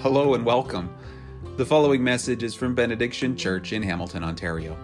Hello 0.00 0.34
and 0.34 0.46
welcome. 0.46 0.94
The 1.56 1.66
following 1.66 2.04
message 2.04 2.44
is 2.44 2.54
from 2.54 2.72
Benediction 2.72 3.36
Church 3.36 3.72
in 3.72 3.82
Hamilton, 3.82 4.22
Ontario. 4.22 4.76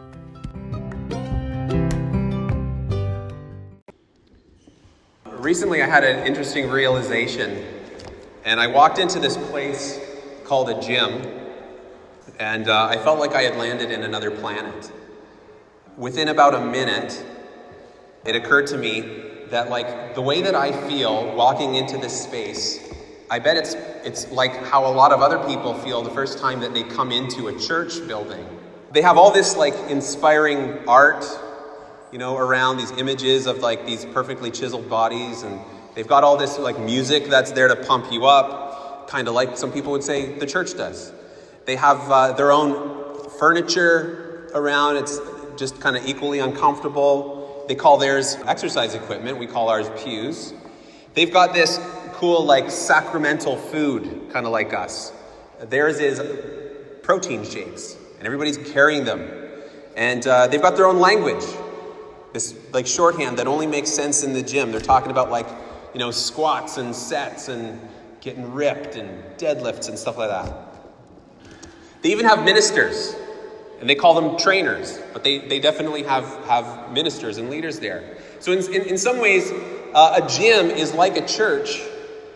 Recently, 5.24 5.84
I 5.84 5.86
had 5.86 6.02
an 6.02 6.26
interesting 6.26 6.68
realization, 6.68 7.64
and 8.44 8.58
I 8.58 8.66
walked 8.66 8.98
into 8.98 9.20
this 9.20 9.36
place 9.36 10.00
called 10.42 10.68
a 10.68 10.80
gym, 10.80 11.22
and 12.40 12.68
uh, 12.68 12.86
I 12.86 12.96
felt 12.96 13.20
like 13.20 13.34
I 13.34 13.42
had 13.42 13.54
landed 13.56 13.92
in 13.92 14.02
another 14.02 14.32
planet. 14.32 14.90
Within 15.96 16.26
about 16.26 16.56
a 16.56 16.60
minute, 16.60 17.24
it 18.26 18.34
occurred 18.34 18.66
to 18.66 18.76
me 18.76 19.02
that, 19.50 19.70
like, 19.70 20.16
the 20.16 20.22
way 20.22 20.42
that 20.42 20.56
I 20.56 20.72
feel 20.88 21.36
walking 21.36 21.76
into 21.76 21.98
this 21.98 22.20
space, 22.20 22.80
I 23.30 23.38
bet 23.38 23.56
it's, 23.56 23.76
it's 24.04 24.30
like 24.30 24.54
how 24.66 24.86
a 24.86 24.92
lot 24.92 25.12
of 25.12 25.20
other 25.20 25.38
people 25.46 25.74
feel 25.74 26.02
the 26.02 26.10
first 26.10 26.38
time 26.38 26.60
that 26.60 26.74
they 26.74 26.82
come 26.82 27.12
into 27.12 27.48
a 27.48 27.58
church 27.58 28.06
building. 28.06 28.46
They 28.92 29.02
have 29.02 29.16
all 29.16 29.32
this, 29.32 29.56
like, 29.56 29.74
inspiring 29.90 30.86
art 30.88 31.24
you 32.14 32.18
know, 32.20 32.36
around 32.36 32.76
these 32.76 32.92
images 32.92 33.46
of 33.46 33.58
like 33.58 33.84
these 33.84 34.04
perfectly 34.04 34.48
chiseled 34.48 34.88
bodies, 34.88 35.42
and 35.42 35.60
they've 35.96 36.06
got 36.06 36.22
all 36.22 36.36
this 36.36 36.60
like 36.60 36.78
music 36.78 37.24
that's 37.24 37.50
there 37.50 37.66
to 37.66 37.74
pump 37.74 38.12
you 38.12 38.24
up, 38.24 39.08
kind 39.08 39.26
of 39.26 39.34
like 39.34 39.58
some 39.58 39.72
people 39.72 39.90
would 39.90 40.04
say 40.04 40.38
the 40.38 40.46
church 40.46 40.76
does. 40.76 41.12
They 41.64 41.74
have 41.74 42.08
uh, 42.08 42.30
their 42.34 42.52
own 42.52 43.28
furniture 43.30 44.48
around, 44.54 44.96
it's 44.96 45.18
just 45.56 45.80
kind 45.80 45.96
of 45.96 46.06
equally 46.06 46.38
uncomfortable. 46.38 47.64
They 47.66 47.74
call 47.74 47.96
theirs 47.96 48.36
exercise 48.46 48.94
equipment, 48.94 49.38
we 49.38 49.48
call 49.48 49.68
ours 49.68 49.90
pews. 50.00 50.54
They've 51.14 51.32
got 51.32 51.52
this 51.52 51.78
cool, 52.24 52.42
like 52.42 52.70
sacramental 52.70 53.54
food, 53.54 54.30
kind 54.32 54.46
of 54.46 54.52
like 54.52 54.72
us. 54.72 55.12
Theirs 55.60 56.00
is 56.00 56.22
protein 57.02 57.44
shakes, 57.44 57.98
and 58.16 58.26
everybody's 58.26 58.56
carrying 58.56 59.04
them. 59.04 59.28
And 59.94 60.26
uh, 60.26 60.46
they've 60.46 60.62
got 60.62 60.74
their 60.74 60.86
own 60.86 61.00
language 61.00 61.44
this 62.32 62.54
like 62.72 62.86
shorthand 62.86 63.38
that 63.38 63.46
only 63.46 63.66
makes 63.66 63.90
sense 63.90 64.24
in 64.24 64.32
the 64.32 64.42
gym. 64.42 64.72
They're 64.72 64.80
talking 64.80 65.10
about 65.10 65.30
like, 65.30 65.46
you 65.92 66.00
know, 66.00 66.10
squats 66.10 66.78
and 66.78 66.96
sets 66.96 67.48
and 67.48 67.78
getting 68.22 68.54
ripped 68.54 68.96
and 68.96 69.22
deadlifts 69.36 69.90
and 69.90 69.98
stuff 69.98 70.16
like 70.16 70.30
that. 70.30 70.50
They 72.00 72.10
even 72.10 72.24
have 72.24 72.42
ministers, 72.42 73.14
and 73.80 73.88
they 73.88 73.94
call 73.94 74.14
them 74.14 74.38
trainers, 74.38 74.98
but 75.12 75.24
they, 75.24 75.40
they 75.40 75.60
definitely 75.60 76.04
have, 76.04 76.24
have 76.46 76.90
ministers 76.90 77.36
and 77.36 77.50
leaders 77.50 77.80
there. 77.80 78.16
So, 78.40 78.52
in, 78.52 78.60
in, 78.72 78.82
in 78.88 78.98
some 78.98 79.20
ways, 79.20 79.52
uh, 79.94 80.20
a 80.22 80.26
gym 80.26 80.70
is 80.70 80.94
like 80.94 81.18
a 81.18 81.26
church, 81.26 81.80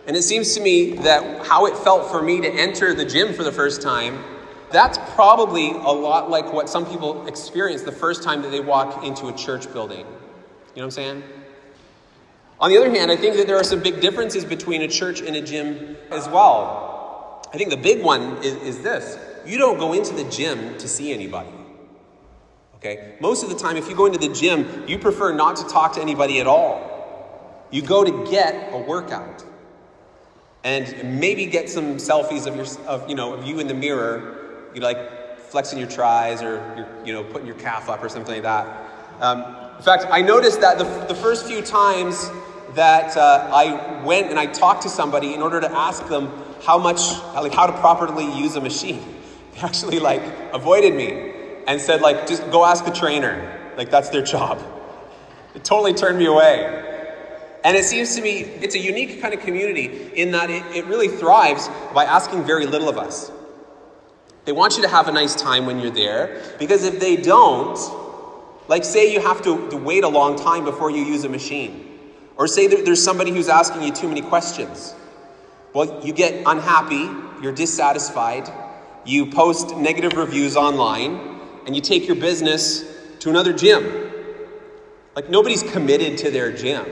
and 0.08 0.16
it 0.16 0.22
seems 0.22 0.54
to 0.54 0.60
me 0.60 0.94
that 0.94 1.46
how 1.46 1.66
it 1.66 1.76
felt 1.76 2.10
for 2.10 2.20
me 2.20 2.40
to 2.40 2.48
enter 2.48 2.92
the 2.94 3.04
gym 3.04 3.32
for 3.32 3.44
the 3.44 3.52
first 3.52 3.80
time 3.80 4.18
that's 4.70 4.98
probably 5.14 5.70
a 5.70 5.90
lot 5.90 6.28
like 6.28 6.52
what 6.52 6.68
some 6.68 6.84
people 6.84 7.26
experience 7.26 7.82
the 7.82 7.92
first 7.92 8.22
time 8.22 8.42
that 8.42 8.50
they 8.50 8.60
walk 8.60 9.04
into 9.04 9.28
a 9.28 9.32
church 9.32 9.72
building. 9.72 10.00
You 10.00 10.04
know 10.04 10.12
what 10.74 10.84
I'm 10.84 10.90
saying? 10.90 11.22
On 12.60 12.70
the 12.70 12.76
other 12.76 12.90
hand, 12.90 13.10
I 13.10 13.16
think 13.16 13.36
that 13.36 13.46
there 13.46 13.56
are 13.56 13.64
some 13.64 13.80
big 13.80 14.00
differences 14.00 14.44
between 14.44 14.82
a 14.82 14.88
church 14.88 15.20
and 15.22 15.36
a 15.36 15.40
gym 15.40 15.96
as 16.10 16.28
well. 16.28 17.48
I 17.52 17.56
think 17.56 17.70
the 17.70 17.76
big 17.76 18.02
one 18.02 18.38
is, 18.38 18.56
is 18.56 18.82
this 18.82 19.18
you 19.46 19.56
don't 19.56 19.78
go 19.78 19.94
into 19.94 20.12
the 20.12 20.24
gym 20.24 20.76
to 20.78 20.88
see 20.88 21.12
anybody. 21.12 21.48
Okay? 22.76 23.16
Most 23.20 23.42
of 23.42 23.48
the 23.48 23.56
time, 23.56 23.76
if 23.76 23.88
you 23.88 23.96
go 23.96 24.06
into 24.06 24.18
the 24.18 24.32
gym, 24.34 24.84
you 24.86 24.98
prefer 24.98 25.32
not 25.32 25.56
to 25.56 25.66
talk 25.66 25.94
to 25.94 26.02
anybody 26.02 26.40
at 26.40 26.46
all. 26.46 26.84
You 27.70 27.82
go 27.82 28.04
to 28.04 28.30
get 28.30 28.72
a 28.72 28.78
workout 28.78 29.44
and 30.68 31.18
maybe 31.18 31.46
get 31.46 31.70
some 31.70 31.96
selfies 31.96 32.46
of 32.46 32.54
your 32.54 32.66
of 32.86 33.08
you 33.08 33.14
know 33.14 33.32
of 33.32 33.46
you 33.46 33.58
in 33.58 33.66
the 33.66 33.74
mirror 33.74 34.68
you 34.74 34.80
like 34.80 35.38
flexing 35.38 35.78
your 35.78 35.88
tries 35.88 36.42
or 36.42 36.56
you're, 36.76 37.06
you 37.06 37.12
know 37.12 37.24
putting 37.24 37.46
your 37.46 37.56
calf 37.56 37.88
up 37.88 38.02
or 38.02 38.08
something 38.08 38.34
like 38.34 38.42
that. 38.42 38.66
Um, 39.20 39.38
in 39.76 39.82
fact, 39.82 40.06
I 40.10 40.20
noticed 40.20 40.60
that 40.60 40.78
the, 40.78 40.84
the 41.06 41.14
first 41.14 41.46
few 41.46 41.62
times 41.62 42.30
that 42.74 43.16
uh, 43.16 43.48
I 43.50 44.02
went 44.04 44.28
and 44.28 44.38
I 44.38 44.46
talked 44.46 44.82
to 44.82 44.88
somebody 44.88 45.34
in 45.34 45.40
order 45.40 45.60
to 45.60 45.70
ask 45.70 46.06
them 46.08 46.30
how 46.62 46.78
much, 46.78 47.00
like 47.34 47.54
how 47.54 47.66
to 47.66 47.72
properly 47.78 48.26
use 48.38 48.56
a 48.56 48.60
machine, 48.60 49.02
they 49.54 49.60
actually 49.60 50.00
like 50.00 50.22
avoided 50.52 50.94
me 50.94 51.32
and 51.66 51.80
said 51.80 52.00
like 52.00 52.26
just 52.26 52.48
go 52.50 52.64
ask 52.64 52.84
the 52.84 52.92
trainer. 52.92 53.72
Like 53.76 53.90
that's 53.90 54.10
their 54.10 54.22
job. 54.22 54.62
It 55.54 55.64
totally 55.64 55.94
turned 55.94 56.18
me 56.18 56.26
away. 56.26 56.87
And 57.68 57.76
it 57.76 57.84
seems 57.84 58.16
to 58.16 58.22
me 58.22 58.40
it's 58.62 58.74
a 58.74 58.78
unique 58.78 59.20
kind 59.20 59.34
of 59.34 59.40
community 59.40 60.10
in 60.14 60.30
that 60.30 60.48
it, 60.48 60.62
it 60.74 60.86
really 60.86 61.08
thrives 61.08 61.68
by 61.92 62.06
asking 62.06 62.44
very 62.44 62.64
little 62.64 62.88
of 62.88 62.96
us. 62.96 63.30
They 64.46 64.52
want 64.52 64.76
you 64.76 64.82
to 64.84 64.88
have 64.88 65.06
a 65.06 65.12
nice 65.12 65.34
time 65.34 65.66
when 65.66 65.78
you're 65.78 65.90
there 65.90 66.42
because 66.58 66.84
if 66.84 66.98
they 66.98 67.16
don't, 67.16 67.78
like 68.68 68.84
say 68.84 69.12
you 69.12 69.20
have 69.20 69.42
to, 69.42 69.68
to 69.68 69.76
wait 69.76 70.02
a 70.02 70.08
long 70.08 70.38
time 70.38 70.64
before 70.64 70.90
you 70.90 71.04
use 71.04 71.24
a 71.24 71.28
machine, 71.28 71.98
or 72.38 72.46
say 72.46 72.68
there's 72.68 73.04
somebody 73.04 73.32
who's 73.32 73.50
asking 73.50 73.82
you 73.82 73.92
too 73.92 74.08
many 74.08 74.22
questions. 74.22 74.94
Well, 75.74 76.00
you 76.02 76.14
get 76.14 76.44
unhappy, 76.46 77.10
you're 77.42 77.52
dissatisfied, 77.52 78.50
you 79.04 79.26
post 79.26 79.76
negative 79.76 80.14
reviews 80.14 80.56
online, 80.56 81.38
and 81.66 81.76
you 81.76 81.82
take 81.82 82.06
your 82.06 82.16
business 82.16 82.82
to 83.18 83.28
another 83.28 83.52
gym. 83.52 84.10
Like 85.14 85.28
nobody's 85.28 85.64
committed 85.64 86.16
to 86.20 86.30
their 86.30 86.50
gym. 86.50 86.86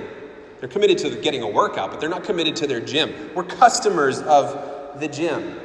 They're 0.67 0.73
committed 0.73 0.99
to 0.99 1.15
getting 1.21 1.43
a 1.43 1.49
workout, 1.49 1.93
but 1.93 2.01
they're 2.01 2.09
not 2.09 2.25
committed 2.25 2.57
to 2.57 2.67
their 2.67 2.81
gym. 2.81 3.15
We're 3.37 3.45
customers 3.45 4.21
of 4.23 4.99
the 4.99 5.07
gym, 5.07 5.61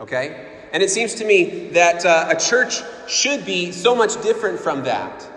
okay? 0.00 0.62
And 0.72 0.82
it 0.82 0.88
seems 0.88 1.12
to 1.16 1.26
me 1.26 1.68
that 1.72 2.06
uh, 2.06 2.28
a 2.30 2.34
church 2.34 2.80
should 3.06 3.44
be 3.44 3.72
so 3.72 3.94
much 3.94 4.22
different 4.22 4.58
from 4.58 4.84
that. 4.84 5.28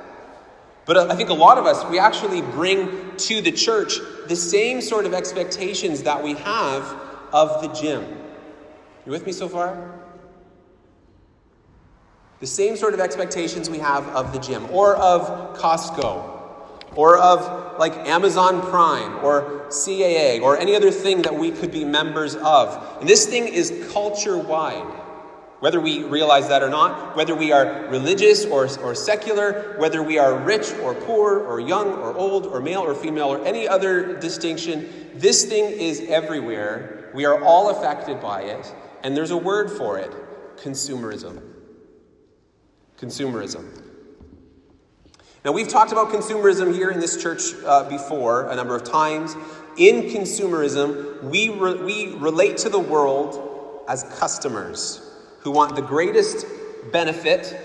But 0.86 0.96
uh, 0.96 1.08
I 1.10 1.18
think 1.18 1.28
a 1.28 1.34
lot 1.34 1.58
of 1.58 1.66
us, 1.66 1.84
we 1.92 2.00
actually 2.00 2.42
bring 2.42 3.18
to 3.18 3.42
the 3.42 3.52
church 3.52 3.98
the 4.30 4.36
same 4.38 4.80
sort 4.80 5.06
of 5.06 5.14
expectations 5.14 6.04
that 6.04 6.24
we 6.24 6.36
have 6.36 6.84
of 7.34 7.62
the 7.62 7.68
gym. 7.68 8.06
You 9.06 9.12
with 9.12 9.26
me 9.26 9.34
so 9.34 9.50
far? 9.50 9.94
The 12.40 12.48
same 12.48 12.78
sort 12.78 12.94
of 12.94 13.02
expectations 13.02 13.70
we 13.70 13.80
have 13.80 14.08
of 14.16 14.32
the 14.32 14.40
gym 14.40 14.68
or 14.72 14.96
of 14.96 15.58
Costco 15.58 16.31
or 16.96 17.18
of 17.18 17.80
like 17.80 17.96
Amazon 18.08 18.62
Prime 18.62 19.24
or 19.24 19.66
CAA 19.70 20.42
or 20.42 20.58
any 20.58 20.76
other 20.76 20.92
thing 20.92 21.22
that 21.24 21.34
we 21.34 21.52
could 21.52 21.72
be 21.72 21.86
members 21.86 22.36
of. 22.36 23.00
And 23.00 23.10
this 23.10 23.26
thing 23.28 23.48
is 23.48 23.88
culture 23.92 24.38
wide. 24.38 25.00
Whether 25.60 25.80
we 25.80 26.04
realize 26.04 26.48
that 26.48 26.64
or 26.64 26.70
not, 26.70 27.16
whether 27.16 27.36
we 27.36 27.52
are 27.52 27.86
religious 27.90 28.46
or, 28.46 28.68
or 28.80 28.96
secular, 28.96 29.76
whether 29.78 30.02
we 30.02 30.18
are 30.18 30.36
rich 30.40 30.74
or 30.82 30.96
poor 30.96 31.40
or 31.40 31.60
young 31.60 31.94
or 31.94 32.16
old 32.16 32.48
or 32.48 32.60
male 32.60 32.82
or 32.82 32.96
female 32.96 33.28
or 33.28 33.46
any 33.46 33.68
other 33.68 34.20
distinction, 34.20 35.12
this 35.14 35.46
thing 35.46 35.66
is 35.66 36.02
everywhere. 36.08 37.12
We 37.14 37.26
are 37.26 37.44
all 37.44 37.70
affected 37.70 38.20
by 38.20 38.42
it, 38.42 38.74
and 39.04 39.16
there's 39.16 39.30
a 39.30 39.38
word 39.38 39.70
for 39.70 40.00
it 40.00 40.12
consumerism. 40.58 41.42
Consumerism. 43.00 43.91
Now, 45.44 45.52
we've 45.54 45.68
talked 45.68 45.92
about 45.92 46.10
consumerism 46.10 46.72
here 46.72 46.92
in 46.92 47.00
this 47.00 47.20
church 47.20 47.42
uh, 47.66 47.90
before 47.90 48.48
a 48.50 48.56
number 48.56 48.76
of 48.76 48.84
times. 48.84 49.36
In 49.76 50.04
consumerism, 50.04 51.24
we, 51.24 51.50
re- 51.50 51.82
we 51.82 52.16
relate 52.18 52.58
to 52.58 52.70
the 52.70 52.80
world 52.80 53.84
as 53.88 54.04
customers 54.20 55.02
who 55.40 55.50
want 55.50 55.76
the 55.76 55.82
greatest 55.82 56.46
benefit 56.92 57.58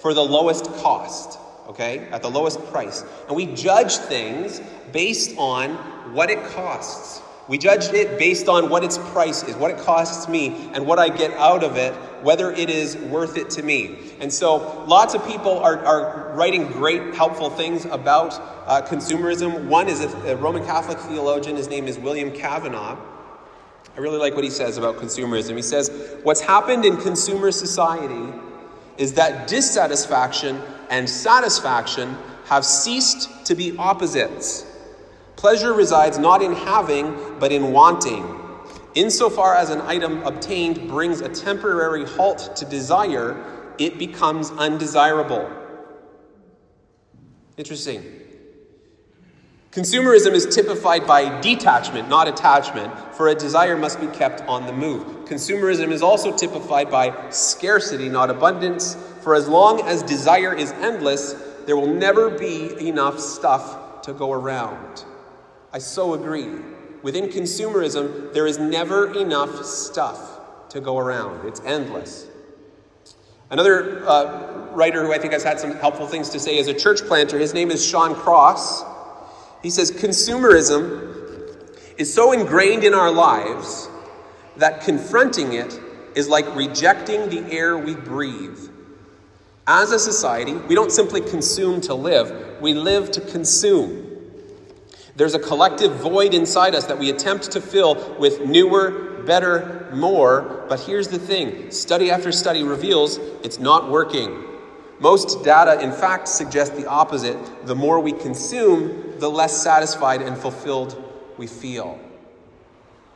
for 0.00 0.12
the 0.12 0.22
lowest 0.22 0.66
cost, 0.82 1.38
okay, 1.68 2.00
at 2.10 2.20
the 2.20 2.28
lowest 2.28 2.62
price. 2.66 3.02
And 3.26 3.34
we 3.34 3.46
judge 3.46 3.96
things 3.96 4.60
based 4.92 5.34
on 5.38 5.70
what 6.12 6.28
it 6.28 6.44
costs. 6.48 7.22
We 7.46 7.58
judge 7.58 7.92
it 7.92 8.18
based 8.18 8.48
on 8.48 8.70
what 8.70 8.82
its 8.82 8.96
price 8.96 9.42
is, 9.42 9.54
what 9.56 9.70
it 9.70 9.78
costs 9.78 10.28
me, 10.28 10.70
and 10.72 10.86
what 10.86 10.98
I 10.98 11.10
get 11.10 11.32
out 11.32 11.62
of 11.62 11.76
it, 11.76 11.92
whether 12.22 12.50
it 12.50 12.70
is 12.70 12.96
worth 12.96 13.36
it 13.36 13.50
to 13.50 13.62
me. 13.62 14.14
And 14.20 14.32
so 14.32 14.84
lots 14.86 15.14
of 15.14 15.26
people 15.26 15.58
are, 15.58 15.78
are 15.84 16.32
writing 16.34 16.66
great, 16.68 17.14
helpful 17.14 17.50
things 17.50 17.84
about 17.84 18.32
uh, 18.66 18.80
consumerism. 18.82 19.66
One 19.66 19.88
is 19.88 20.00
a, 20.00 20.08
a 20.32 20.36
Roman 20.36 20.64
Catholic 20.64 20.98
theologian, 20.98 21.56
his 21.56 21.68
name 21.68 21.86
is 21.86 21.98
William 21.98 22.32
Cavanaugh. 22.32 22.98
I 23.96 24.00
really 24.00 24.18
like 24.18 24.34
what 24.34 24.42
he 24.42 24.50
says 24.50 24.78
about 24.78 24.96
consumerism. 24.96 25.54
He 25.54 25.62
says, 25.62 26.16
What's 26.22 26.40
happened 26.40 26.84
in 26.84 26.96
consumer 26.96 27.52
society 27.52 28.32
is 28.96 29.12
that 29.14 29.48
dissatisfaction 29.48 30.60
and 30.90 31.08
satisfaction 31.08 32.16
have 32.46 32.64
ceased 32.64 33.46
to 33.46 33.54
be 33.54 33.76
opposites. 33.76 34.66
Pleasure 35.36 35.72
resides 35.72 36.18
not 36.18 36.42
in 36.42 36.52
having, 36.52 37.38
but 37.38 37.52
in 37.52 37.72
wanting. 37.72 38.40
Insofar 38.94 39.56
as 39.56 39.70
an 39.70 39.80
item 39.82 40.22
obtained 40.22 40.88
brings 40.88 41.20
a 41.20 41.28
temporary 41.28 42.04
halt 42.04 42.54
to 42.56 42.64
desire, 42.64 43.36
it 43.78 43.98
becomes 43.98 44.50
undesirable. 44.52 45.50
Interesting. 47.56 48.04
Consumerism 49.72 50.34
is 50.34 50.46
typified 50.54 51.04
by 51.04 51.40
detachment, 51.40 52.08
not 52.08 52.28
attachment, 52.28 52.94
for 53.12 53.26
a 53.26 53.34
desire 53.34 53.76
must 53.76 54.00
be 54.00 54.06
kept 54.06 54.40
on 54.42 54.66
the 54.66 54.72
move. 54.72 55.04
Consumerism 55.24 55.90
is 55.90 56.00
also 56.00 56.36
typified 56.36 56.88
by 56.88 57.12
scarcity, 57.30 58.08
not 58.08 58.30
abundance, 58.30 58.96
for 59.22 59.34
as 59.34 59.48
long 59.48 59.80
as 59.80 60.04
desire 60.04 60.54
is 60.54 60.70
endless, 60.74 61.32
there 61.66 61.76
will 61.76 61.92
never 61.92 62.30
be 62.30 62.86
enough 62.86 63.18
stuff 63.18 64.00
to 64.02 64.12
go 64.12 64.30
around. 64.30 65.04
I 65.74 65.78
so 65.78 66.14
agree. 66.14 66.46
Within 67.02 67.24
consumerism, 67.24 68.32
there 68.32 68.46
is 68.46 68.58
never 68.58 69.12
enough 69.18 69.64
stuff 69.64 70.68
to 70.68 70.80
go 70.80 70.98
around, 70.98 71.48
it's 71.48 71.60
endless. 71.66 72.28
Another 73.50 74.06
uh, 74.08 74.68
writer 74.70 75.04
who 75.04 75.12
I 75.12 75.18
think 75.18 75.32
has 75.32 75.42
had 75.42 75.58
some 75.58 75.72
helpful 75.72 76.06
things 76.06 76.30
to 76.30 76.38
say 76.38 76.58
is 76.58 76.68
a 76.68 76.74
church 76.74 77.00
planter. 77.02 77.40
His 77.40 77.54
name 77.54 77.72
is 77.72 77.84
Sean 77.84 78.14
Cross. 78.14 78.84
He 79.64 79.70
says, 79.70 79.90
Consumerism 79.90 81.58
is 81.98 82.12
so 82.12 82.30
ingrained 82.30 82.84
in 82.84 82.94
our 82.94 83.10
lives 83.10 83.88
that 84.56 84.80
confronting 84.82 85.54
it 85.54 85.80
is 86.14 86.28
like 86.28 86.46
rejecting 86.54 87.28
the 87.30 87.52
air 87.52 87.76
we 87.76 87.96
breathe. 87.96 88.60
As 89.66 89.90
a 89.90 89.98
society, 89.98 90.54
we 90.54 90.76
don't 90.76 90.92
simply 90.92 91.20
consume 91.20 91.80
to 91.82 91.94
live, 91.94 92.60
we 92.60 92.74
live 92.74 93.10
to 93.10 93.20
consume. 93.20 94.03
There's 95.16 95.34
a 95.34 95.38
collective 95.38 95.92
void 95.96 96.34
inside 96.34 96.74
us 96.74 96.86
that 96.86 96.98
we 96.98 97.10
attempt 97.10 97.52
to 97.52 97.60
fill 97.60 98.16
with 98.18 98.40
newer, 98.44 99.22
better, 99.24 99.88
more. 99.92 100.64
But 100.68 100.80
here's 100.80 101.08
the 101.08 101.18
thing 101.18 101.70
study 101.70 102.10
after 102.10 102.32
study 102.32 102.62
reveals 102.62 103.18
it's 103.42 103.58
not 103.58 103.90
working. 103.90 104.44
Most 105.00 105.44
data, 105.44 105.80
in 105.80 105.92
fact, 105.92 106.28
suggest 106.28 106.76
the 106.76 106.86
opposite. 106.86 107.66
The 107.66 107.74
more 107.74 108.00
we 108.00 108.12
consume, 108.12 109.18
the 109.18 109.28
less 109.28 109.62
satisfied 109.62 110.22
and 110.22 110.36
fulfilled 110.36 111.02
we 111.36 111.46
feel. 111.46 111.98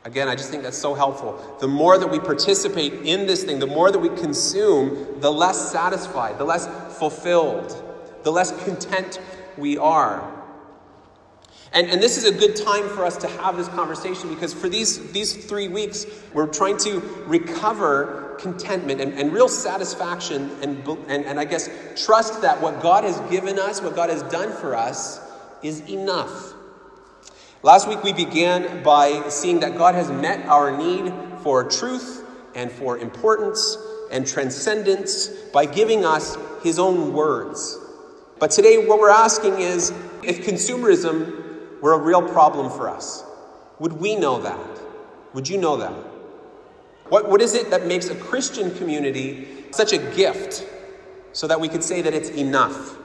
Again, 0.05 0.29
I 0.29 0.37
just 0.37 0.51
think 0.51 0.63
that's 0.63 0.79
so 0.79 0.95
helpful. 0.95 1.57
The 1.61 1.69
more 1.69 1.99
that 1.99 2.07
we 2.07 2.19
participate 2.19 2.93
in 2.93 3.27
this 3.27 3.45
thing, 3.45 3.59
the 3.59 3.67
more 3.67 3.91
that 3.91 3.99
we 3.99 4.09
consume, 4.09 5.21
the 5.21 5.31
less 5.31 5.71
satisfied, 5.71 6.39
the 6.39 6.45
less 6.45 6.67
fulfilled, 6.99 7.83
the 8.23 8.33
less 8.33 8.53
content 8.65 9.21
we 9.57 9.77
are. 9.77 10.38
And, 11.73 11.89
and 11.89 12.03
this 12.03 12.17
is 12.17 12.25
a 12.25 12.33
good 12.33 12.57
time 12.57 12.89
for 12.89 13.05
us 13.05 13.17
to 13.19 13.29
have 13.29 13.57
this 13.57 13.69
conversation 13.69 14.31
because 14.31 14.55
for 14.55 14.69
these, 14.69 15.13
these 15.13 15.47
three 15.47 15.69
weeks, 15.69 16.07
we're 16.33 16.47
trying 16.47 16.79
to 16.79 17.01
recover 17.27 18.37
contentment 18.39 19.01
and, 19.01 19.13
and 19.15 19.33
real 19.33 19.49
satisfaction 19.49 20.51
and, 20.63 20.87
and, 21.09 21.25
and 21.25 21.39
I 21.39 21.45
guess 21.45 21.69
trust 22.05 22.41
that 22.43 22.61
what 22.63 22.81
God 22.81 23.05
has 23.05 23.21
given 23.31 23.59
us, 23.59 23.83
what 23.83 23.95
God 23.95 24.11
has 24.11 24.23
done 24.25 24.53
for 24.53 24.75
us, 24.75 25.21
is 25.63 25.81
enough. 25.89 26.55
Last 27.63 27.89
week 27.89 28.03
we 28.03 28.13
began 28.13 28.83
by 28.83 29.29
seeing 29.29 29.61
that 29.61 29.77
God 29.77 29.95
has 29.95 30.11
met 30.11 30.47
our 30.47 30.77
need 30.77 31.13
for 31.43 31.65
truth 31.69 32.25
and 32.55 32.71
for 32.71 32.99
importance 32.99 33.77
and 34.11 34.27
transcendence 34.27 35.27
by 35.53 35.67
giving 35.67 36.05
us 36.05 36.37
His 36.63 36.79
own 36.79 37.13
words. 37.13 37.79
But 38.39 38.53
today, 38.53 38.87
what 38.87 39.01
we're 39.01 39.11
asking 39.11 39.59
is 39.59 39.91
if 40.23 40.47
consumerism 40.47 41.48
were 41.81 41.93
a 41.93 41.99
real 41.99 42.23
problem 42.23 42.71
for 42.71 42.89
us? 42.89 43.25
Would 43.79 43.93
we 43.93 44.17
know 44.17 44.41
that? 44.41 44.81
Would 45.35 45.49
you 45.49 45.59
know 45.59 45.77
that? 45.77 45.93
What, 47.09 47.29
what 47.29 47.41
is 47.41 47.55
it 47.55 47.71
that 47.71 47.87
makes 47.87 48.09
a 48.09 48.15
Christian 48.15 48.75
community 48.77 49.49
such 49.71 49.93
a 49.93 49.99
gift 49.99 50.67
so 51.33 51.47
that 51.47 51.61
we 51.61 51.69
could 51.69 51.83
say 51.83 52.03
that 52.03 52.15
it's 52.15 52.31
enough? 52.31 52.97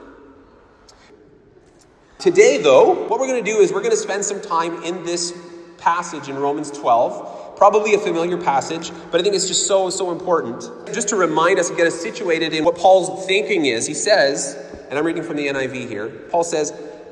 Today, 2.18 2.62
though, 2.62 3.06
what 3.06 3.20
we're 3.20 3.26
going 3.26 3.44
to 3.44 3.50
do 3.50 3.58
is 3.58 3.72
we're 3.72 3.80
going 3.80 3.90
to 3.90 3.96
spend 3.96 4.24
some 4.24 4.40
time 4.40 4.82
in 4.82 5.04
this 5.04 5.32
passage 5.78 6.28
in 6.28 6.36
Romans 6.36 6.70
12. 6.70 7.56
Probably 7.56 7.94
a 7.94 7.98
familiar 7.98 8.36
passage, 8.36 8.90
but 9.10 9.20
I 9.20 9.22
think 9.22 9.34
it's 9.34 9.46
just 9.46 9.66
so, 9.66 9.90
so 9.90 10.10
important. 10.10 10.64
Just 10.92 11.08
to 11.10 11.16
remind 11.16 11.58
us 11.58 11.68
and 11.68 11.76
get 11.76 11.86
us 11.86 12.00
situated 12.00 12.52
in 12.52 12.64
what 12.64 12.76
Paul's 12.76 13.26
thinking 13.26 13.66
is, 13.66 13.86
he 13.86 13.94
says, 13.94 14.56
and 14.88 14.98
I'm 14.98 15.04
reading 15.04 15.22
from 15.22 15.36
the 15.36 15.46
NIV 15.46 15.88
here, 15.88 16.08
Paul 16.30 16.44
says, 16.44 16.72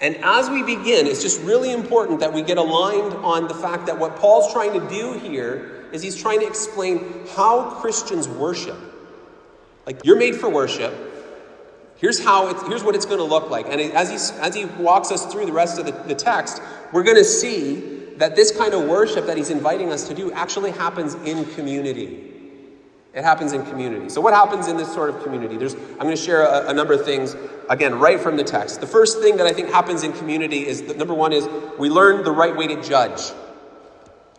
And 0.00 0.16
as 0.22 0.48
we 0.48 0.62
begin, 0.62 1.06
it's 1.06 1.22
just 1.22 1.42
really 1.42 1.72
important 1.72 2.20
that 2.20 2.32
we 2.32 2.42
get 2.42 2.56
aligned 2.56 3.12
on 3.24 3.48
the 3.48 3.54
fact 3.54 3.86
that 3.86 3.98
what 3.98 4.16
Paul's 4.16 4.52
trying 4.52 4.72
to 4.72 4.88
do 4.88 5.18
here 5.18 5.86
is 5.92 6.02
he's 6.02 6.16
trying 6.16 6.40
to 6.40 6.46
explain 6.46 7.26
how 7.34 7.70
Christians 7.80 8.26
worship. 8.26 8.78
Like, 9.84 10.04
you're 10.04 10.16
made 10.16 10.36
for 10.36 10.48
worship. 10.48 10.94
Here's 11.96 12.22
how 12.22 12.48
it's, 12.48 12.62
here's 12.66 12.82
what 12.82 12.94
it's 12.94 13.04
going 13.04 13.18
to 13.18 13.24
look 13.24 13.50
like. 13.50 13.66
And 13.68 13.80
as 13.92 14.08
he, 14.08 14.40
as 14.40 14.54
he 14.54 14.64
walks 14.82 15.10
us 15.10 15.26
through 15.30 15.44
the 15.44 15.52
rest 15.52 15.78
of 15.78 15.84
the, 15.84 15.92
the 15.92 16.14
text, 16.14 16.62
we're 16.92 17.02
going 17.02 17.16
to 17.16 17.24
see 17.24 18.00
that 18.16 18.36
this 18.36 18.56
kind 18.56 18.72
of 18.72 18.88
worship 18.88 19.26
that 19.26 19.36
he's 19.36 19.50
inviting 19.50 19.92
us 19.92 20.08
to 20.08 20.14
do 20.14 20.32
actually 20.32 20.70
happens 20.70 21.14
in 21.26 21.44
community. 21.54 22.29
It 23.12 23.24
happens 23.24 23.52
in 23.52 23.66
community. 23.66 24.08
So, 24.08 24.20
what 24.20 24.34
happens 24.34 24.68
in 24.68 24.76
this 24.76 24.92
sort 24.92 25.10
of 25.10 25.22
community? 25.22 25.56
There's, 25.56 25.74
I'm 25.74 25.98
going 25.98 26.16
to 26.16 26.22
share 26.22 26.42
a, 26.42 26.68
a, 26.68 26.74
number 26.74 26.94
of 26.94 27.04
things, 27.04 27.34
again, 27.68 27.98
right 27.98 28.20
from 28.20 28.36
the 28.36 28.44
text. 28.44 28.80
The 28.80 28.86
first 28.86 29.20
thing 29.20 29.36
that 29.38 29.46
I 29.46 29.52
think 29.52 29.68
happens 29.68 30.04
in 30.04 30.12
community 30.12 30.66
is 30.66 30.82
that 30.82 30.96
number 30.96 31.14
one 31.14 31.32
is 31.32 31.48
we 31.76 31.90
learn 31.90 32.22
the 32.22 32.30
right 32.30 32.56
way 32.56 32.68
to 32.68 32.80
judge. 32.80 33.32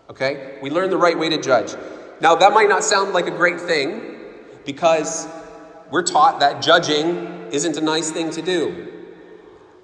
Okay? 0.09 0.57
We 0.61 0.69
learn 0.69 0.89
the 0.89 0.97
right 0.97 1.19
way 1.19 1.27
to 1.29 1.41
judge. 1.41 1.75
Now, 2.21 2.35
that 2.35 2.53
might 2.53 2.69
not 2.69 2.83
sound 2.83 3.11
like 3.11 3.27
a 3.27 3.31
great 3.31 3.59
thing 3.59 4.19
because 4.65 5.27
we're 5.89 6.03
taught 6.03 6.39
that 6.39 6.61
judging 6.61 7.49
isn't 7.51 7.75
a 7.75 7.81
nice 7.81 8.09
thing 8.09 8.29
to 8.31 8.41
do. 8.41 8.87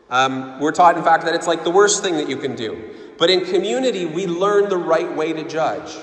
Um, 0.10 0.62
we're 0.62 0.72
taught, 0.72 0.98
in 0.98 1.04
fact, 1.04 1.26
that 1.26 1.36
it's 1.36 1.48
like 1.48 1.66
the 1.66 1.72
worst 1.72 2.02
thing 2.02 2.16
that 2.16 2.30
you 2.30 2.38
can 2.38 2.56
do. 2.56 2.90
But 3.18 3.30
in 3.30 3.44
community, 3.44 4.06
we 4.06 4.28
learn 4.28 4.70
the 4.70 4.78
right 4.78 5.14
way 5.14 5.34
to 5.34 5.44
judge. 5.44 5.94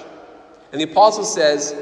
And 0.73 0.81
the 0.81 0.91
apostle 0.91 1.25
says, 1.25 1.75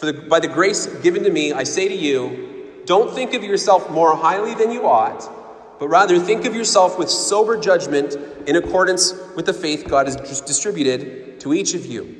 for 0.00 0.06
the, 0.06 0.14
by 0.14 0.40
the 0.40 0.48
grace 0.48 0.86
given 1.02 1.22
to 1.24 1.30
me, 1.30 1.52
I 1.52 1.62
say 1.62 1.86
to 1.86 1.94
you, 1.94 2.72
don't 2.86 3.14
think 3.14 3.34
of 3.34 3.44
yourself 3.44 3.90
more 3.90 4.16
highly 4.16 4.54
than 4.54 4.70
you 4.70 4.86
ought, 4.86 5.30
but 5.78 5.88
rather 5.88 6.18
think 6.18 6.46
of 6.46 6.54
yourself 6.54 6.98
with 6.98 7.10
sober 7.10 7.60
judgment 7.60 8.16
in 8.48 8.56
accordance 8.56 9.12
with 9.36 9.44
the 9.44 9.52
faith 9.52 9.86
God 9.86 10.06
has 10.06 10.16
distributed 10.16 11.38
to 11.40 11.52
each 11.52 11.74
of 11.74 11.84
you. 11.84 12.16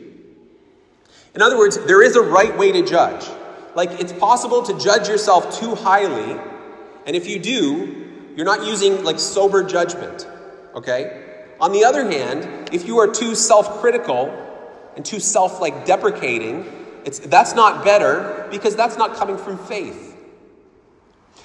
In 1.34 1.40
other 1.40 1.56
words, 1.56 1.78
there 1.86 2.02
is 2.02 2.16
a 2.16 2.20
right 2.20 2.54
way 2.58 2.70
to 2.70 2.84
judge. 2.84 3.26
Like, 3.74 3.98
it's 3.98 4.12
possible 4.12 4.62
to 4.64 4.78
judge 4.78 5.08
yourself 5.08 5.58
too 5.58 5.74
highly, 5.74 6.38
and 7.06 7.16
if 7.16 7.26
you 7.26 7.38
do, 7.38 8.10
you're 8.36 8.44
not 8.44 8.66
using 8.66 9.02
like 9.04 9.18
sober 9.18 9.64
judgment, 9.64 10.28
okay? 10.74 11.46
On 11.58 11.72
the 11.72 11.86
other 11.86 12.04
hand, 12.04 12.68
if 12.74 12.86
you 12.86 12.98
are 12.98 13.08
too 13.08 13.34
self 13.34 13.80
critical 13.80 14.28
and 14.96 15.02
too 15.02 15.18
self 15.18 15.62
like 15.62 15.86
deprecating, 15.86 16.79
it's, 17.04 17.18
that's 17.20 17.54
not 17.54 17.84
better 17.84 18.46
because 18.50 18.76
that's 18.76 18.96
not 18.96 19.14
coming 19.14 19.38
from 19.38 19.58
faith. 19.58 20.16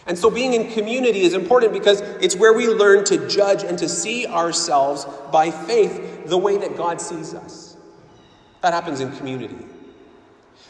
And 0.08 0.18
so 0.18 0.30
being 0.30 0.54
in 0.54 0.72
community 0.72 1.22
is 1.22 1.34
important 1.34 1.74
because 1.74 2.02
it's 2.22 2.36
where 2.36 2.54
we 2.54 2.68
learn 2.68 3.06
to 3.06 3.28
judge 3.28 3.64
and 3.64 3.78
to 3.80 3.90
see 3.90 4.28
ourselves 4.28 5.06
by 5.32 5.50
faith 5.50 6.28
the 6.28 6.38
way 6.38 6.58
that 6.58 6.78
God 6.78 7.02
sees 7.02 7.34
us. 7.34 7.76
That 8.62 8.74
happens 8.74 9.00
in 9.00 9.12
community. 9.18 9.58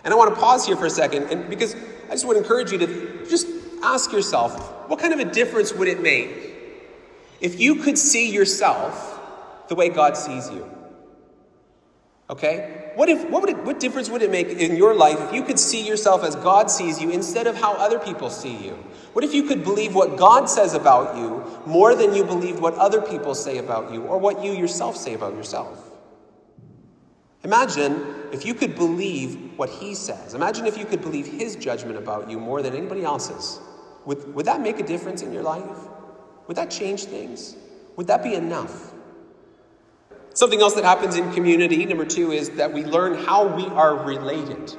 And 0.04 0.14
I 0.14 0.18
want 0.18 0.34
to 0.34 0.40
pause 0.40 0.66
here 0.66 0.78
for 0.78 0.86
a 0.86 0.90
second 0.90 1.24
and 1.32 1.50
because 1.50 1.76
I 2.08 2.12
just 2.12 2.26
would 2.26 2.38
encourage 2.38 2.72
you 2.72 2.78
to 2.78 3.26
just 3.28 3.48
ask 3.84 4.12
yourself, 4.12 4.90
what 4.90 5.00
kind 5.00 5.14
of 5.14 5.20
a 5.20 5.26
difference 5.26 5.74
would 5.74 5.88
it 5.88 6.02
make 6.02 6.54
if 7.42 7.60
you 7.60 7.76
could 7.76 7.98
see 7.98 8.32
yourself 8.32 9.20
the 9.68 9.76
way 9.76 9.90
God 9.90 10.16
sees 10.16 10.50
you? 10.50 10.70
Okay? 12.30 12.85
What, 12.96 13.10
if, 13.10 13.30
what, 13.30 13.42
would 13.42 13.50
it, 13.50 13.64
what 13.66 13.80
difference 13.80 14.10
would 14.10 14.22
it 14.22 14.32
make 14.32 14.48
in 14.48 14.78
your 14.78 14.94
life 14.94 15.20
if 15.20 15.34
you 15.34 15.44
could 15.44 15.60
see 15.60 15.86
yourself 15.86 16.24
as 16.24 16.36
God 16.38 16.72
sees 16.72 17.02
you 17.02 17.12
instead 17.12 17.46
of 17.46 17.56
how 17.56 17.74
other 17.74 18.00
people 18.00 18.30
see 18.30 18.56
you? 18.56 18.74
What 19.12 19.26
if 19.26 19.34
you 19.34 19.44
could 19.44 19.64
believe 19.64 19.94
what 19.94 20.18
God 20.18 20.46
says 20.46 20.74
about 20.74 21.18
you 21.18 21.44
more 21.66 21.94
than 21.94 22.16
you 22.16 22.24
believe 22.24 22.62
what 22.62 22.74
other 22.76 23.02
people 23.02 23.36
say 23.36 23.58
about 23.58 23.92
you 23.92 24.04
or 24.04 24.18
what 24.18 24.42
you 24.42 24.54
yourself 24.54 24.96
say 24.96 25.14
about 25.14 25.36
yourself? 25.36 25.92
Imagine 27.44 28.02
if 28.32 28.46
you 28.46 28.54
could 28.54 28.76
believe 28.76 29.58
what 29.58 29.70
He 29.70 29.94
says. 29.94 30.34
Imagine 30.34 30.66
if 30.66 30.78
you 30.78 30.86
could 30.86 31.02
believe 31.02 31.28
His 31.28 31.58
judgment 31.58 31.98
about 31.98 32.30
you 32.30 32.40
more 32.40 32.62
than 32.62 32.74
anybody 32.74 33.04
else's. 33.04 33.60
Would, 34.06 34.34
would 34.34 34.46
that 34.46 34.62
make 34.62 34.80
a 34.80 34.84
difference 34.84 35.22
in 35.22 35.34
your 35.34 35.44
life? 35.44 35.78
Would 36.48 36.58
that 36.58 36.72
change 36.72 37.06
things? 37.06 37.58
Would 37.98 38.08
that 38.08 38.24
be 38.24 38.36
enough? 38.36 38.95
Something 40.36 40.60
else 40.60 40.74
that 40.74 40.84
happens 40.84 41.16
in 41.16 41.32
community, 41.32 41.86
number 41.86 42.04
two, 42.04 42.34
is 42.34 42.50
that 42.52 42.74
we 42.74 42.84
learn 42.84 43.14
how 43.24 43.48
we 43.48 43.68
are 43.68 43.96
related. 43.96 44.76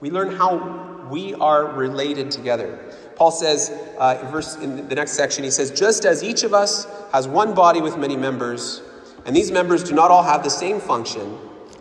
We 0.00 0.10
learn 0.10 0.34
how 0.34 1.06
we 1.10 1.34
are 1.34 1.66
related 1.66 2.30
together. 2.30 2.78
Paul 3.14 3.30
says, 3.30 3.68
uh, 3.98 4.18
in, 4.22 4.28
verse, 4.28 4.56
in 4.56 4.88
the 4.88 4.94
next 4.94 5.12
section, 5.12 5.44
he 5.44 5.50
says, 5.50 5.70
Just 5.70 6.06
as 6.06 6.24
each 6.24 6.42
of 6.42 6.54
us 6.54 6.86
has 7.12 7.28
one 7.28 7.52
body 7.52 7.82
with 7.82 7.98
many 7.98 8.16
members, 8.16 8.80
and 9.26 9.36
these 9.36 9.52
members 9.52 9.84
do 9.84 9.94
not 9.94 10.10
all 10.10 10.22
have 10.22 10.42
the 10.42 10.48
same 10.48 10.80
function, 10.80 11.36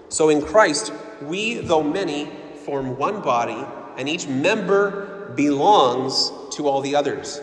so 0.10 0.28
in 0.28 0.42
Christ, 0.42 0.92
we, 1.22 1.56
though 1.56 1.84
many, 1.84 2.30
form 2.66 2.98
one 2.98 3.22
body, 3.22 3.66
and 3.96 4.10
each 4.10 4.28
member 4.28 5.32
belongs 5.34 6.30
to 6.58 6.68
all 6.68 6.82
the 6.82 6.94
others. 6.98 7.40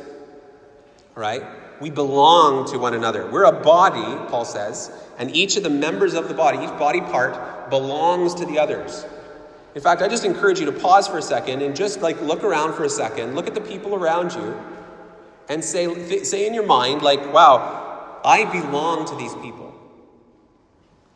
All 1.16 1.23
right? 1.23 1.42
We 1.81 1.90
belong 1.90 2.71
to 2.71 2.78
one 2.78 2.95
another. 2.95 3.31
We're 3.31 3.45
a 3.45 3.52
body, 3.52 4.02
Paul 4.31 4.45
says, 4.45 4.90
and 5.19 5.35
each 5.35 5.57
of 5.57 5.62
the 5.62 5.71
members 5.71 6.14
of 6.14 6.28
the 6.28 6.35
body, 6.35 6.59
each 6.59 6.78
body 6.78 7.00
part, 7.00 7.71
belongs 7.71 8.35
to 8.35 8.47
the 8.47 8.59
others. 8.59 9.04
In 9.75 9.81
fact, 9.81 10.02
I 10.02 10.09
just 10.09 10.25
encourage 10.25 10.61
you 10.61 10.66
to 10.66 10.73
pause 10.73 11.09
for 11.09 11.19
a 11.19 11.23
second 11.23 11.62
and 11.62 11.75
just 11.75 12.00
like 12.00 12.21
look 12.23 12.45
around 12.45 12.75
for 12.75 12.85
a 12.85 12.88
second, 12.88 13.35
look 13.35 13.49
at 13.49 13.54
the 13.54 13.61
people 13.61 13.95
around 13.95 14.33
you, 14.33 14.57
and 15.49 15.62
say, 15.64 15.93
th- 15.93 16.25
say 16.25 16.47
in 16.47 16.54
your 16.54 16.66
mind, 16.66 17.02
like, 17.02 17.33
wow, 17.33 18.21
I 18.25 18.45
belong 18.45 19.07
to 19.07 19.16
these 19.16 19.35
people. 19.35 19.75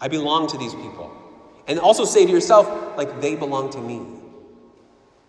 I 0.01 0.09
belong 0.09 0.49
to 0.49 0.59
these 0.59 0.75
people. 0.75 1.11
And 1.67 1.79
also 1.79 2.05
say 2.05 2.27
to 2.27 2.33
yourself, 2.33 2.97
like, 2.97 3.21
they 3.21 3.37
belong 3.37 3.71
to 3.71 3.79
me. 3.79 4.18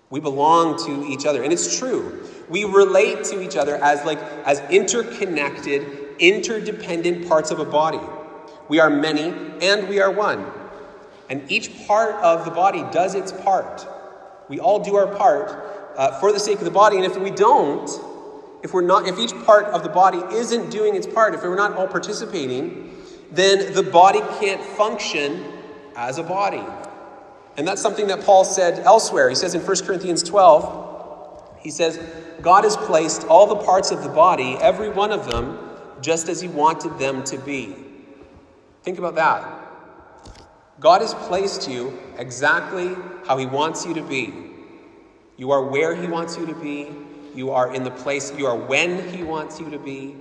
We 0.09 0.19
belong 0.19 0.77
to 0.85 1.05
each 1.07 1.25
other. 1.25 1.43
And 1.43 1.53
it's 1.53 1.77
true. 1.77 2.25
We 2.49 2.63
relate 2.63 3.23
to 3.25 3.41
each 3.41 3.55
other 3.55 3.75
as 3.75 4.03
like 4.05 4.19
as 4.45 4.59
interconnected, 4.71 6.15
interdependent 6.17 7.27
parts 7.27 7.51
of 7.51 7.59
a 7.59 7.65
body. 7.65 7.99
We 8.67 8.79
are 8.79 8.89
many 8.89 9.33
and 9.61 9.87
we 9.87 9.99
are 9.99 10.11
one. 10.11 10.45
And 11.29 11.49
each 11.51 11.85
part 11.85 12.15
of 12.23 12.43
the 12.45 12.51
body 12.51 12.83
does 12.91 13.13
its 13.13 13.31
part. 13.31 13.87
We 14.47 14.59
all 14.59 14.83
do 14.83 14.95
our 14.95 15.15
part 15.15 15.95
uh, 15.95 16.19
for 16.19 16.31
the 16.31 16.39
sake 16.39 16.57
of 16.57 16.65
the 16.65 16.71
body. 16.71 16.97
And 16.97 17.05
if 17.05 17.15
we 17.17 17.29
don't, 17.29 17.87
if 18.63 18.73
we're 18.73 18.81
not, 18.81 19.07
if 19.07 19.19
each 19.19 19.33
part 19.45 19.65
of 19.65 19.83
the 19.83 19.89
body 19.89 20.17
isn't 20.35 20.71
doing 20.71 20.95
its 20.95 21.05
part, 21.05 21.35
if 21.35 21.43
we're 21.43 21.55
not 21.55 21.73
all 21.73 21.87
participating, 21.87 22.95
then 23.31 23.73
the 23.73 23.83
body 23.83 24.21
can't 24.39 24.61
function 24.61 25.45
as 25.95 26.17
a 26.17 26.23
body. 26.23 26.63
And 27.59 27.67
that's 27.67 27.81
something 27.81 28.07
that 28.07 28.21
Paul 28.21 28.45
said 28.45 28.79
elsewhere. 28.85 29.27
He 29.27 29.35
says 29.35 29.53
in 29.53 29.59
1 29.59 29.85
Corinthians 29.85 30.23
12, 30.23 31.57
he 31.59 31.71
says, 31.71 31.99
God 32.41 32.63
has 32.63 32.77
placed 32.77 33.27
all 33.27 33.47
the 33.47 33.57
parts 33.57 33.91
of 33.91 34.01
the 34.01 34.07
body, 34.07 34.55
every 34.61 34.87
one 34.87 35.11
of 35.11 35.29
them, 35.29 35.59
just 35.99 36.29
as 36.29 36.39
he 36.39 36.47
wanted 36.47 36.97
them 36.97 37.21
to 37.25 37.37
be. 37.37 37.75
Think 38.83 38.97
about 38.97 39.15
that. 39.15 39.43
God 40.79 41.01
has 41.01 41.13
placed 41.13 41.69
you 41.69 41.99
exactly 42.17 42.95
how 43.27 43.37
He 43.37 43.45
wants 43.45 43.85
you 43.85 43.93
to 43.93 44.03
be. 44.03 44.33
You 45.35 45.51
are 45.51 45.61
where 45.61 45.93
He 45.93 46.07
wants 46.07 46.37
you 46.37 46.45
to 46.45 46.55
be. 46.55 46.89
You 47.35 47.51
are 47.51 47.75
in 47.75 47.83
the 47.83 47.91
place, 47.91 48.33
you 48.37 48.45
are 48.45 48.55
when 48.55 49.09
He 49.09 49.21
wants 49.21 49.59
you 49.59 49.69
to 49.69 49.79
be. 49.79 50.15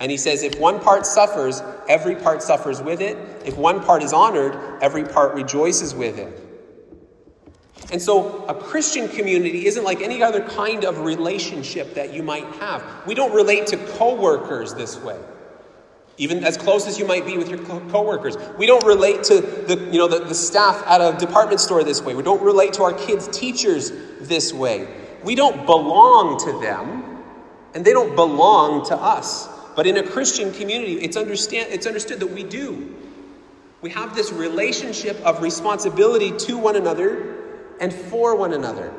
And 0.00 0.10
He 0.10 0.16
says, 0.16 0.42
if 0.42 0.58
one 0.58 0.80
part 0.80 1.06
suffers, 1.06 1.62
every 1.88 2.16
part 2.16 2.42
suffers 2.42 2.82
with 2.82 3.00
it. 3.00 3.16
If 3.46 3.56
one 3.56 3.80
part 3.80 4.02
is 4.02 4.12
honored, 4.12 4.82
every 4.82 5.04
part 5.04 5.34
rejoices 5.34 5.94
with 5.94 6.18
it. 6.18 6.46
And 7.90 8.02
so, 8.02 8.44
a 8.46 8.54
Christian 8.54 9.08
community 9.08 9.66
isn't 9.66 9.82
like 9.82 10.02
any 10.02 10.22
other 10.22 10.42
kind 10.42 10.84
of 10.84 11.00
relationship 11.00 11.94
that 11.94 12.12
you 12.12 12.22
might 12.22 12.44
have. 12.56 12.84
We 13.06 13.14
don't 13.14 13.34
relate 13.34 13.66
to 13.68 13.76
coworkers 13.76 14.74
this 14.74 14.98
way 14.98 15.18
even 16.18 16.44
as 16.44 16.56
close 16.56 16.86
as 16.86 16.98
you 16.98 17.06
might 17.06 17.24
be 17.24 17.38
with 17.38 17.48
your 17.48 17.60
coworkers. 17.60 18.36
We 18.58 18.66
don't 18.66 18.84
relate 18.84 19.22
to 19.24 19.40
the, 19.40 19.88
you 19.92 19.98
know, 19.98 20.08
the, 20.08 20.24
the 20.24 20.34
staff 20.34 20.82
at 20.86 21.00
a 21.00 21.16
department 21.16 21.60
store 21.60 21.84
this 21.84 22.02
way. 22.02 22.14
We 22.14 22.24
don't 22.24 22.42
relate 22.42 22.72
to 22.74 22.82
our 22.82 22.92
kids' 22.92 23.28
teachers 23.28 23.92
this 24.20 24.52
way. 24.52 24.88
We 25.22 25.36
don't 25.36 25.64
belong 25.64 26.38
to 26.40 26.60
them, 26.60 27.24
and 27.74 27.84
they 27.84 27.92
don't 27.92 28.16
belong 28.16 28.84
to 28.86 28.96
us. 28.96 29.48
But 29.76 29.86
in 29.86 29.96
a 29.96 30.02
Christian 30.02 30.52
community, 30.52 30.94
it's, 30.94 31.16
understand, 31.16 31.72
it's 31.72 31.86
understood 31.86 32.18
that 32.20 32.30
we 32.30 32.42
do. 32.42 32.96
We 33.80 33.90
have 33.90 34.16
this 34.16 34.32
relationship 34.32 35.16
of 35.24 35.40
responsibility 35.40 36.32
to 36.46 36.58
one 36.58 36.74
another 36.74 37.37
and 37.80 37.92
for 37.92 38.36
one 38.36 38.52
another. 38.52 38.92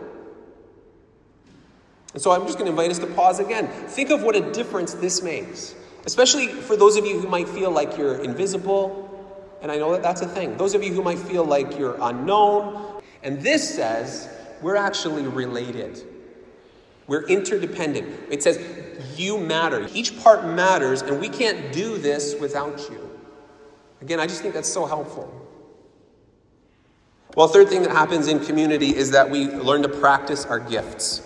And 2.13 2.21
so 2.21 2.31
I'm 2.31 2.45
just 2.45 2.57
going 2.57 2.65
to 2.65 2.71
invite 2.71 2.89
us 2.89 2.99
to 2.99 3.07
pause 3.07 3.39
again. 3.39 3.67
Think 3.67 4.09
of 4.09 4.23
what 4.23 4.35
a 4.35 4.51
difference 4.51 4.93
this 4.95 5.21
makes. 5.21 5.75
Especially 6.05 6.47
for 6.47 6.75
those 6.75 6.95
of 6.95 7.05
you 7.05 7.19
who 7.19 7.27
might 7.27 7.47
feel 7.47 7.71
like 7.71 7.97
you're 7.97 8.17
invisible, 8.23 9.05
and 9.61 9.71
I 9.71 9.77
know 9.77 9.91
that 9.91 10.01
that's 10.01 10.21
a 10.21 10.27
thing. 10.27 10.57
Those 10.57 10.73
of 10.73 10.83
you 10.83 10.93
who 10.93 11.03
might 11.03 11.19
feel 11.19 11.45
like 11.45 11.77
you're 11.77 11.97
unknown. 12.01 13.01
And 13.23 13.41
this 13.41 13.75
says 13.75 14.29
we're 14.61 14.77
actually 14.77 15.27
related. 15.27 16.01
We're 17.07 17.27
interdependent. 17.27 18.07
It 18.29 18.41
says 18.43 18.59
you 19.17 19.37
matter. 19.37 19.87
Each 19.93 20.17
part 20.23 20.45
matters, 20.45 21.01
and 21.01 21.19
we 21.19 21.27
can't 21.29 21.71
do 21.73 21.97
this 21.97 22.35
without 22.39 22.79
you. 22.89 23.09
Again, 24.01 24.19
I 24.19 24.27
just 24.27 24.41
think 24.41 24.53
that's 24.53 24.71
so 24.71 24.85
helpful. 24.85 25.38
Well, 27.39 27.47
third 27.47 27.69
thing 27.69 27.83
that 27.83 27.91
happens 27.91 28.27
in 28.27 28.41
community 28.41 28.93
is 28.93 29.11
that 29.11 29.29
we 29.29 29.47
learn 29.47 29.81
to 29.83 29.87
practice 29.87 30.45
our 30.45 30.59
gifts. 30.59 31.25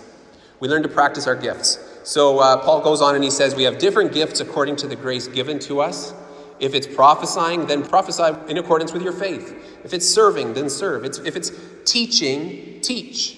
We 0.60 0.68
learn 0.68 0.84
to 0.84 0.88
practice 0.88 1.26
our 1.26 1.34
gifts. 1.34 1.76
So 2.04 2.38
uh, 2.38 2.58
Paul 2.58 2.82
goes 2.82 3.02
on 3.02 3.16
and 3.16 3.24
he 3.24 3.32
says, 3.32 3.56
We 3.56 3.64
have 3.64 3.78
different 3.78 4.12
gifts 4.12 4.38
according 4.38 4.76
to 4.76 4.86
the 4.86 4.94
grace 4.94 5.26
given 5.26 5.58
to 5.58 5.80
us. 5.80 6.14
If 6.60 6.72
it's 6.72 6.86
prophesying, 6.86 7.66
then 7.66 7.84
prophesy 7.84 8.32
in 8.48 8.58
accordance 8.58 8.92
with 8.92 9.02
your 9.02 9.12
faith. 9.12 9.80
If 9.82 9.92
it's 9.92 10.08
serving, 10.08 10.54
then 10.54 10.70
serve. 10.70 11.04
It's, 11.04 11.18
if 11.18 11.34
it's 11.34 11.50
teaching, 11.84 12.80
teach. 12.80 13.36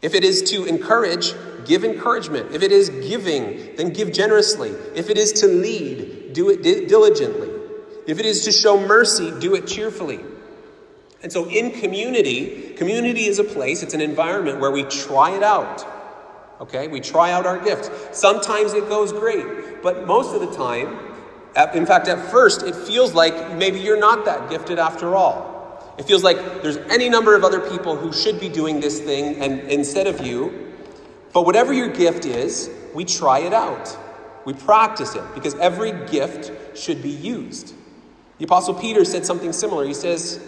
If 0.00 0.14
it 0.14 0.22
is 0.22 0.40
to 0.52 0.66
encourage, 0.66 1.32
give 1.66 1.82
encouragement. 1.82 2.54
If 2.54 2.62
it 2.62 2.70
is 2.70 2.90
giving, 2.90 3.74
then 3.74 3.92
give 3.92 4.12
generously. 4.12 4.70
If 4.94 5.10
it 5.10 5.18
is 5.18 5.32
to 5.32 5.48
lead, 5.48 6.32
do 6.32 6.50
it 6.50 6.62
diligently. 6.62 7.50
If 8.06 8.20
it 8.20 8.24
is 8.24 8.44
to 8.44 8.52
show 8.52 8.78
mercy, 8.78 9.32
do 9.40 9.56
it 9.56 9.66
cheerfully. 9.66 10.20
And 11.24 11.32
so 11.32 11.48
in 11.48 11.70
community, 11.70 12.74
community 12.76 13.24
is 13.24 13.38
a 13.38 13.44
place, 13.44 13.82
it's 13.82 13.94
an 13.94 14.02
environment 14.02 14.60
where 14.60 14.70
we 14.70 14.82
try 14.84 15.30
it 15.30 15.42
out. 15.42 15.86
Okay, 16.60 16.86
we 16.86 17.00
try 17.00 17.32
out 17.32 17.46
our 17.46 17.58
gifts. 17.58 17.90
Sometimes 18.12 18.74
it 18.74 18.90
goes 18.90 19.10
great, 19.10 19.82
but 19.82 20.06
most 20.06 20.34
of 20.34 20.42
the 20.42 20.54
time, 20.54 20.98
in 21.74 21.86
fact, 21.86 22.08
at 22.08 22.30
first, 22.30 22.62
it 22.62 22.76
feels 22.76 23.14
like 23.14 23.56
maybe 23.56 23.80
you're 23.80 23.98
not 23.98 24.26
that 24.26 24.50
gifted 24.50 24.78
after 24.78 25.14
all. 25.16 25.94
It 25.98 26.04
feels 26.04 26.22
like 26.22 26.36
there's 26.62 26.76
any 26.76 27.08
number 27.08 27.34
of 27.34 27.42
other 27.42 27.70
people 27.70 27.96
who 27.96 28.12
should 28.12 28.38
be 28.38 28.50
doing 28.50 28.80
this 28.80 29.00
thing 29.00 29.36
and 29.40 29.60
instead 29.70 30.06
of 30.06 30.20
you. 30.26 30.74
But 31.32 31.46
whatever 31.46 31.72
your 31.72 31.88
gift 31.88 32.26
is, 32.26 32.68
we 32.92 33.06
try 33.06 33.38
it 33.38 33.54
out. 33.54 33.96
We 34.44 34.52
practice 34.52 35.14
it 35.14 35.22
because 35.34 35.54
every 35.54 35.92
gift 36.10 36.76
should 36.76 37.02
be 37.02 37.08
used. 37.08 37.74
The 38.36 38.44
apostle 38.44 38.74
Peter 38.74 39.06
said 39.06 39.24
something 39.24 39.54
similar. 39.54 39.86
He 39.86 39.94
says 39.94 40.38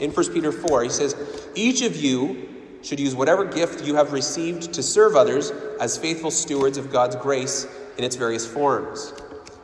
in 0.00 0.10
1 0.10 0.32
Peter 0.32 0.52
4, 0.52 0.82
he 0.84 0.88
says, 0.88 1.14
"Each 1.54 1.82
of 1.82 1.96
you 1.96 2.48
should 2.86 3.00
use 3.00 3.14
whatever 3.14 3.44
gift 3.44 3.84
you 3.84 3.96
have 3.96 4.12
received 4.12 4.72
to 4.74 4.82
serve 4.82 5.16
others 5.16 5.50
as 5.80 5.98
faithful 5.98 6.30
stewards 6.30 6.78
of 6.78 6.92
God's 6.92 7.16
grace 7.16 7.66
in 7.98 8.04
its 8.04 8.16
various 8.16 8.46
forms. 8.46 9.12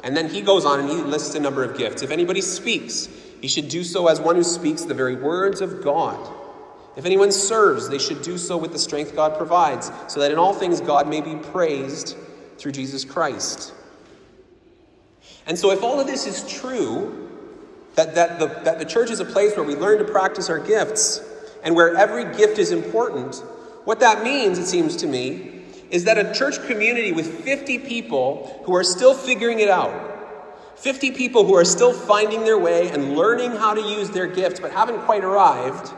And 0.02 0.16
then 0.16 0.28
he 0.28 0.40
goes 0.40 0.64
on 0.64 0.80
and 0.80 0.88
he 0.90 0.96
lists 0.96 1.34
a 1.34 1.40
number 1.40 1.62
of 1.62 1.78
gifts. 1.78 2.02
If 2.02 2.10
anybody 2.10 2.40
speaks, 2.40 3.08
he 3.40 3.46
should 3.46 3.68
do 3.68 3.84
so 3.84 4.08
as 4.08 4.20
one 4.20 4.34
who 4.34 4.42
speaks 4.42 4.82
the 4.82 4.94
very 4.94 5.14
words 5.14 5.60
of 5.60 5.82
God. 5.84 6.18
If 6.96 7.06
anyone 7.06 7.32
serves, 7.32 7.88
they 7.88 7.98
should 7.98 8.22
do 8.22 8.36
so 8.36 8.56
with 8.56 8.72
the 8.72 8.78
strength 8.78 9.14
God 9.14 9.36
provides, 9.36 9.90
so 10.08 10.20
that 10.20 10.30
in 10.30 10.38
all 10.38 10.52
things 10.52 10.80
God 10.80 11.08
may 11.08 11.20
be 11.20 11.36
praised 11.36 12.16
through 12.58 12.72
Jesus 12.72 13.04
Christ. 13.04 13.72
And 15.46 15.58
so, 15.58 15.70
if 15.70 15.82
all 15.82 15.98
of 15.98 16.06
this 16.06 16.26
is 16.26 16.46
true, 16.46 17.21
that, 17.94 18.14
that, 18.14 18.38
the, 18.38 18.46
that 18.64 18.78
the 18.78 18.84
church 18.84 19.10
is 19.10 19.20
a 19.20 19.24
place 19.24 19.56
where 19.56 19.64
we 19.64 19.74
learn 19.74 19.98
to 19.98 20.04
practice 20.04 20.48
our 20.48 20.58
gifts, 20.58 21.20
and 21.62 21.74
where 21.74 21.96
every 21.96 22.24
gift 22.36 22.58
is 22.58 22.70
important, 22.70 23.36
what 23.84 24.00
that 24.00 24.22
means, 24.24 24.58
it 24.58 24.66
seems 24.66 24.96
to 24.96 25.06
me, 25.06 25.62
is 25.90 26.04
that 26.04 26.18
a 26.18 26.32
church 26.34 26.64
community 26.66 27.12
with 27.12 27.44
50 27.44 27.78
people 27.80 28.62
who 28.64 28.74
are 28.74 28.84
still 28.84 29.14
figuring 29.14 29.60
it 29.60 29.68
out, 29.68 30.10
50 30.76 31.12
people 31.12 31.44
who 31.44 31.54
are 31.54 31.64
still 31.64 31.92
finding 31.92 32.44
their 32.44 32.58
way 32.58 32.90
and 32.90 33.16
learning 33.16 33.52
how 33.52 33.74
to 33.74 33.80
use 33.80 34.10
their 34.10 34.26
gifts 34.26 34.58
but 34.58 34.72
haven't 34.72 35.00
quite 35.02 35.22
arrived, 35.22 35.92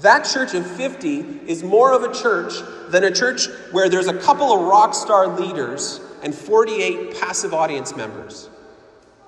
that 0.00 0.24
church 0.24 0.54
of 0.54 0.64
50 0.64 1.40
is 1.46 1.64
more 1.64 1.92
of 1.92 2.04
a 2.04 2.14
church 2.14 2.52
than 2.90 3.02
a 3.02 3.10
church 3.10 3.48
where 3.72 3.88
there's 3.88 4.06
a 4.06 4.16
couple 4.16 4.52
of 4.52 4.60
rock 4.68 4.94
star 4.94 5.26
leaders 5.40 6.00
and 6.22 6.34
48 6.34 7.18
passive 7.18 7.52
audience 7.52 7.96
members. 7.96 8.48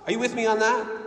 Are 0.07 0.13
you 0.13 0.19
with 0.19 0.35
me 0.35 0.47
on 0.47 0.61
that? 0.61 1.00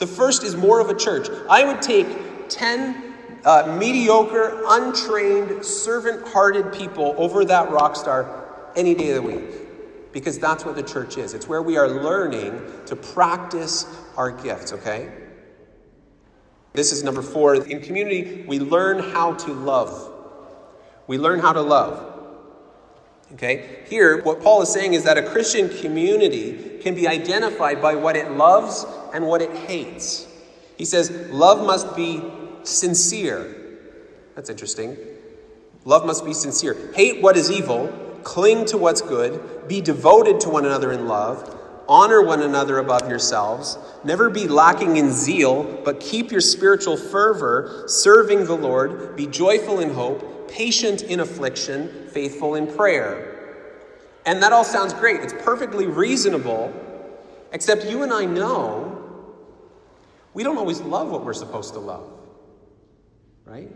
The 0.00 0.06
first 0.06 0.44
is 0.44 0.56
more 0.56 0.80
of 0.80 0.88
a 0.88 0.94
church. 0.94 1.28
I 1.48 1.62
would 1.62 1.82
take 1.82 2.08
10 2.48 3.14
uh, 3.44 3.76
mediocre, 3.78 4.62
untrained, 4.66 5.62
servant 5.64 6.26
hearted 6.26 6.72
people 6.72 7.14
over 7.18 7.44
that 7.44 7.70
rock 7.70 7.96
star 7.96 8.72
any 8.76 8.94
day 8.94 9.10
of 9.10 9.22
the 9.22 9.22
week. 9.22 10.12
because 10.12 10.38
that's 10.38 10.64
what 10.64 10.74
the 10.74 10.82
church 10.82 11.18
is. 11.18 11.34
It's 11.34 11.46
where 11.46 11.62
we 11.62 11.76
are 11.76 11.88
learning 11.88 12.60
to 12.86 12.96
practice 12.96 13.86
our 14.16 14.30
gifts, 14.30 14.72
okay? 14.72 15.12
This 16.72 16.92
is 16.92 17.04
number 17.04 17.22
four. 17.22 17.54
In 17.54 17.80
community, 17.80 18.44
we 18.48 18.58
learn 18.58 18.98
how 18.98 19.34
to 19.34 19.52
love. 19.52 20.12
We 21.06 21.18
learn 21.18 21.40
how 21.40 21.52
to 21.52 21.60
love. 21.60 22.09
Okay? 23.34 23.84
Here, 23.88 24.22
what 24.22 24.42
Paul 24.42 24.62
is 24.62 24.72
saying 24.72 24.94
is 24.94 25.04
that 25.04 25.16
a 25.16 25.22
Christian 25.22 25.68
community 25.68 26.78
can 26.80 26.94
be 26.94 27.06
identified 27.06 27.80
by 27.80 27.94
what 27.94 28.16
it 28.16 28.32
loves 28.32 28.84
and 29.14 29.26
what 29.26 29.42
it 29.42 29.50
hates. 29.50 30.26
He 30.76 30.84
says, 30.84 31.10
love 31.30 31.64
must 31.64 31.94
be 31.94 32.22
sincere. 32.62 33.54
That's 34.34 34.50
interesting. 34.50 34.96
Love 35.84 36.04
must 36.06 36.24
be 36.24 36.34
sincere. 36.34 36.92
Hate 36.94 37.22
what 37.22 37.36
is 37.36 37.50
evil, 37.50 37.88
cling 38.22 38.64
to 38.66 38.78
what's 38.78 39.00
good, 39.00 39.68
be 39.68 39.80
devoted 39.80 40.40
to 40.40 40.48
one 40.48 40.66
another 40.66 40.92
in 40.92 41.06
love, 41.06 41.58
honor 41.88 42.22
one 42.22 42.42
another 42.42 42.78
above 42.78 43.08
yourselves, 43.08 43.78
never 44.04 44.30
be 44.30 44.46
lacking 44.46 44.96
in 44.96 45.10
zeal, 45.10 45.64
but 45.84 46.00
keep 46.00 46.30
your 46.30 46.40
spiritual 46.40 46.96
fervor, 46.96 47.84
serving 47.86 48.44
the 48.44 48.56
Lord, 48.56 49.16
be 49.16 49.26
joyful 49.26 49.80
in 49.80 49.90
hope, 49.90 50.39
patient 50.50 51.02
in 51.02 51.20
affliction, 51.20 52.08
faithful 52.12 52.54
in 52.54 52.66
prayer. 52.66 53.30
And 54.26 54.42
that 54.42 54.52
all 54.52 54.64
sounds 54.64 54.92
great. 54.92 55.20
It's 55.20 55.32
perfectly 55.32 55.86
reasonable, 55.86 56.72
except 57.52 57.86
you 57.86 58.02
and 58.02 58.12
I 58.12 58.26
know 58.26 58.96
we 60.34 60.42
don't 60.42 60.58
always 60.58 60.80
love 60.80 61.10
what 61.10 61.24
we're 61.24 61.32
supposed 61.32 61.74
to 61.74 61.80
love. 61.80 62.08
Right? 63.44 63.70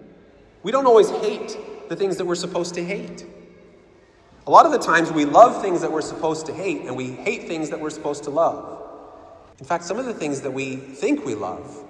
We 0.63 0.71
don't 0.71 0.87
always 0.87 1.11
hate 1.11 1.57
the 1.89 1.97
things 1.97 2.17
that 2.19 2.25
we're 2.25 2.35
supposed 2.35 2.75
to 2.75 2.85
hate. 2.85 3.27
A 4.47 4.51
lot 4.51 4.67
of 4.67 4.73
the 4.73 4.79
times 4.79 5.11
we 5.11 5.25
love 5.25 5.63
things 5.63 5.81
that 5.81 5.91
we're 5.91 6.03
supposed 6.03 6.47
to 6.47 6.55
hate, 6.55 6.83
and 6.83 6.97
we 6.97 7.13
hate 7.13 7.49
things 7.49 7.71
that 7.71 7.81
we're 7.81 7.91
supposed 7.91 8.25
to 8.25 8.31
love. 8.31 8.83
In 9.59 9.65
fact, 9.65 9.85
some 9.85 9.99
of 9.99 10.05
the 10.05 10.15
things 10.15 10.43
that 10.43 10.51
we 10.51 10.77
think 10.77 11.25
we 11.25 11.35
love, 11.35 11.83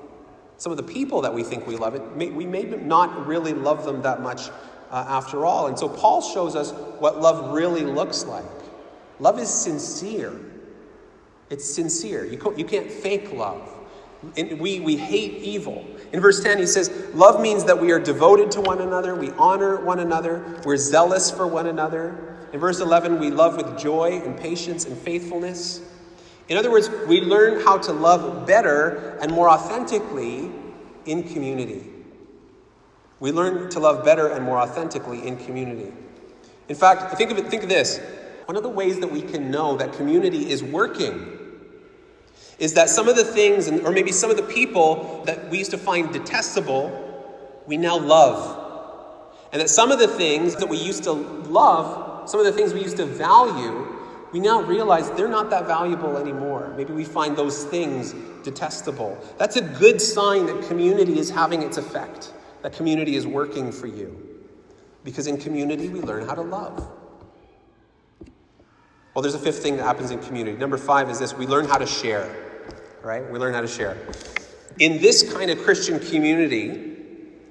some 0.56 0.70
of 0.70 0.76
the 0.76 0.84
people 0.84 1.22
that 1.22 1.34
we 1.34 1.42
think 1.42 1.66
we 1.66 1.76
love, 1.76 1.94
it 1.94 2.16
we 2.16 2.46
may 2.46 2.62
not 2.62 3.26
really 3.26 3.52
love 3.52 3.84
them 3.84 4.02
that 4.02 4.22
much 4.22 4.50
uh, 4.94 5.04
after 5.08 5.44
all. 5.44 5.66
And 5.66 5.76
so 5.76 5.88
Paul 5.88 6.22
shows 6.22 6.54
us 6.54 6.70
what 7.00 7.20
love 7.20 7.52
really 7.52 7.82
looks 7.82 8.24
like. 8.26 8.44
Love 9.18 9.40
is 9.40 9.50
sincere. 9.50 10.32
It's 11.50 11.68
sincere. 11.68 12.24
You, 12.24 12.54
you 12.56 12.64
can't 12.64 12.88
fake 12.88 13.32
love. 13.32 13.68
And 14.36 14.60
we, 14.60 14.78
we 14.78 14.96
hate 14.96 15.42
evil. 15.42 15.84
In 16.12 16.20
verse 16.20 16.40
10, 16.40 16.58
he 16.58 16.66
says, 16.66 17.10
Love 17.12 17.40
means 17.40 17.64
that 17.64 17.78
we 17.78 17.90
are 17.90 17.98
devoted 17.98 18.52
to 18.52 18.60
one 18.60 18.80
another, 18.80 19.16
we 19.16 19.32
honor 19.32 19.84
one 19.84 19.98
another, 19.98 20.60
we're 20.64 20.76
zealous 20.76 21.28
for 21.28 21.46
one 21.48 21.66
another. 21.66 22.36
In 22.52 22.60
verse 22.60 22.78
11, 22.78 23.18
we 23.18 23.30
love 23.30 23.56
with 23.56 23.76
joy 23.76 24.22
and 24.24 24.38
patience 24.38 24.84
and 24.84 24.96
faithfulness. 24.96 25.82
In 26.48 26.56
other 26.56 26.70
words, 26.70 26.88
we 27.08 27.20
learn 27.20 27.64
how 27.64 27.78
to 27.78 27.92
love 27.92 28.46
better 28.46 29.18
and 29.20 29.32
more 29.32 29.50
authentically 29.50 30.52
in 31.04 31.24
community. 31.24 31.93
We 33.24 33.32
learn 33.32 33.70
to 33.70 33.80
love 33.80 34.04
better 34.04 34.28
and 34.28 34.44
more 34.44 34.58
authentically 34.58 35.26
in 35.26 35.38
community. 35.38 35.90
In 36.68 36.76
fact, 36.76 37.16
think 37.16 37.30
of 37.30 37.38
it, 37.38 37.46
think 37.46 37.62
of 37.62 37.70
this. 37.70 37.98
One 38.44 38.54
of 38.54 38.62
the 38.62 38.68
ways 38.68 39.00
that 39.00 39.10
we 39.10 39.22
can 39.22 39.50
know 39.50 39.78
that 39.78 39.94
community 39.94 40.50
is 40.50 40.62
working 40.62 41.38
is 42.58 42.74
that 42.74 42.90
some 42.90 43.08
of 43.08 43.16
the 43.16 43.24
things, 43.24 43.70
or 43.70 43.92
maybe 43.92 44.12
some 44.12 44.30
of 44.30 44.36
the 44.36 44.42
people 44.42 45.22
that 45.24 45.48
we 45.48 45.56
used 45.56 45.70
to 45.70 45.78
find 45.78 46.12
detestable, 46.12 46.92
we 47.66 47.78
now 47.78 47.98
love. 47.98 49.16
And 49.52 49.62
that 49.62 49.70
some 49.70 49.90
of 49.90 49.98
the 49.98 50.08
things 50.08 50.56
that 50.56 50.68
we 50.68 50.76
used 50.76 51.04
to 51.04 51.12
love, 51.12 52.28
some 52.28 52.40
of 52.40 52.44
the 52.44 52.52
things 52.52 52.74
we 52.74 52.82
used 52.82 52.98
to 52.98 53.06
value, 53.06 53.86
we 54.32 54.38
now 54.38 54.60
realize 54.60 55.10
they're 55.12 55.28
not 55.28 55.48
that 55.48 55.66
valuable 55.66 56.18
anymore. 56.18 56.74
Maybe 56.76 56.92
we 56.92 57.04
find 57.04 57.34
those 57.38 57.64
things 57.64 58.14
detestable. 58.42 59.16
That's 59.38 59.56
a 59.56 59.62
good 59.62 60.02
sign 60.02 60.44
that 60.44 60.68
community 60.68 61.18
is 61.18 61.30
having 61.30 61.62
its 61.62 61.78
effect, 61.78 62.34
that 62.64 62.72
community 62.72 63.14
is 63.14 63.28
working 63.28 63.70
for 63.70 63.86
you. 63.86 64.20
Because 65.04 65.28
in 65.28 65.36
community, 65.36 65.88
we 65.88 66.00
learn 66.00 66.26
how 66.26 66.34
to 66.34 66.42
love. 66.42 66.90
Well, 69.14 69.22
there's 69.22 69.36
a 69.36 69.38
fifth 69.38 69.62
thing 69.62 69.76
that 69.76 69.84
happens 69.84 70.10
in 70.10 70.18
community. 70.18 70.58
Number 70.58 70.76
five 70.76 71.08
is 71.08 71.20
this 71.20 71.32
we 71.32 71.46
learn 71.46 71.66
how 71.66 71.78
to 71.78 71.86
share 71.86 72.34
right? 73.04 73.30
We 73.30 73.38
learn 73.38 73.54
how 73.54 73.60
to 73.60 73.68
share. 73.68 73.96
In 74.78 75.00
this 75.00 75.32
kind 75.32 75.50
of 75.50 75.62
Christian 75.62 76.00
community, 76.00 76.96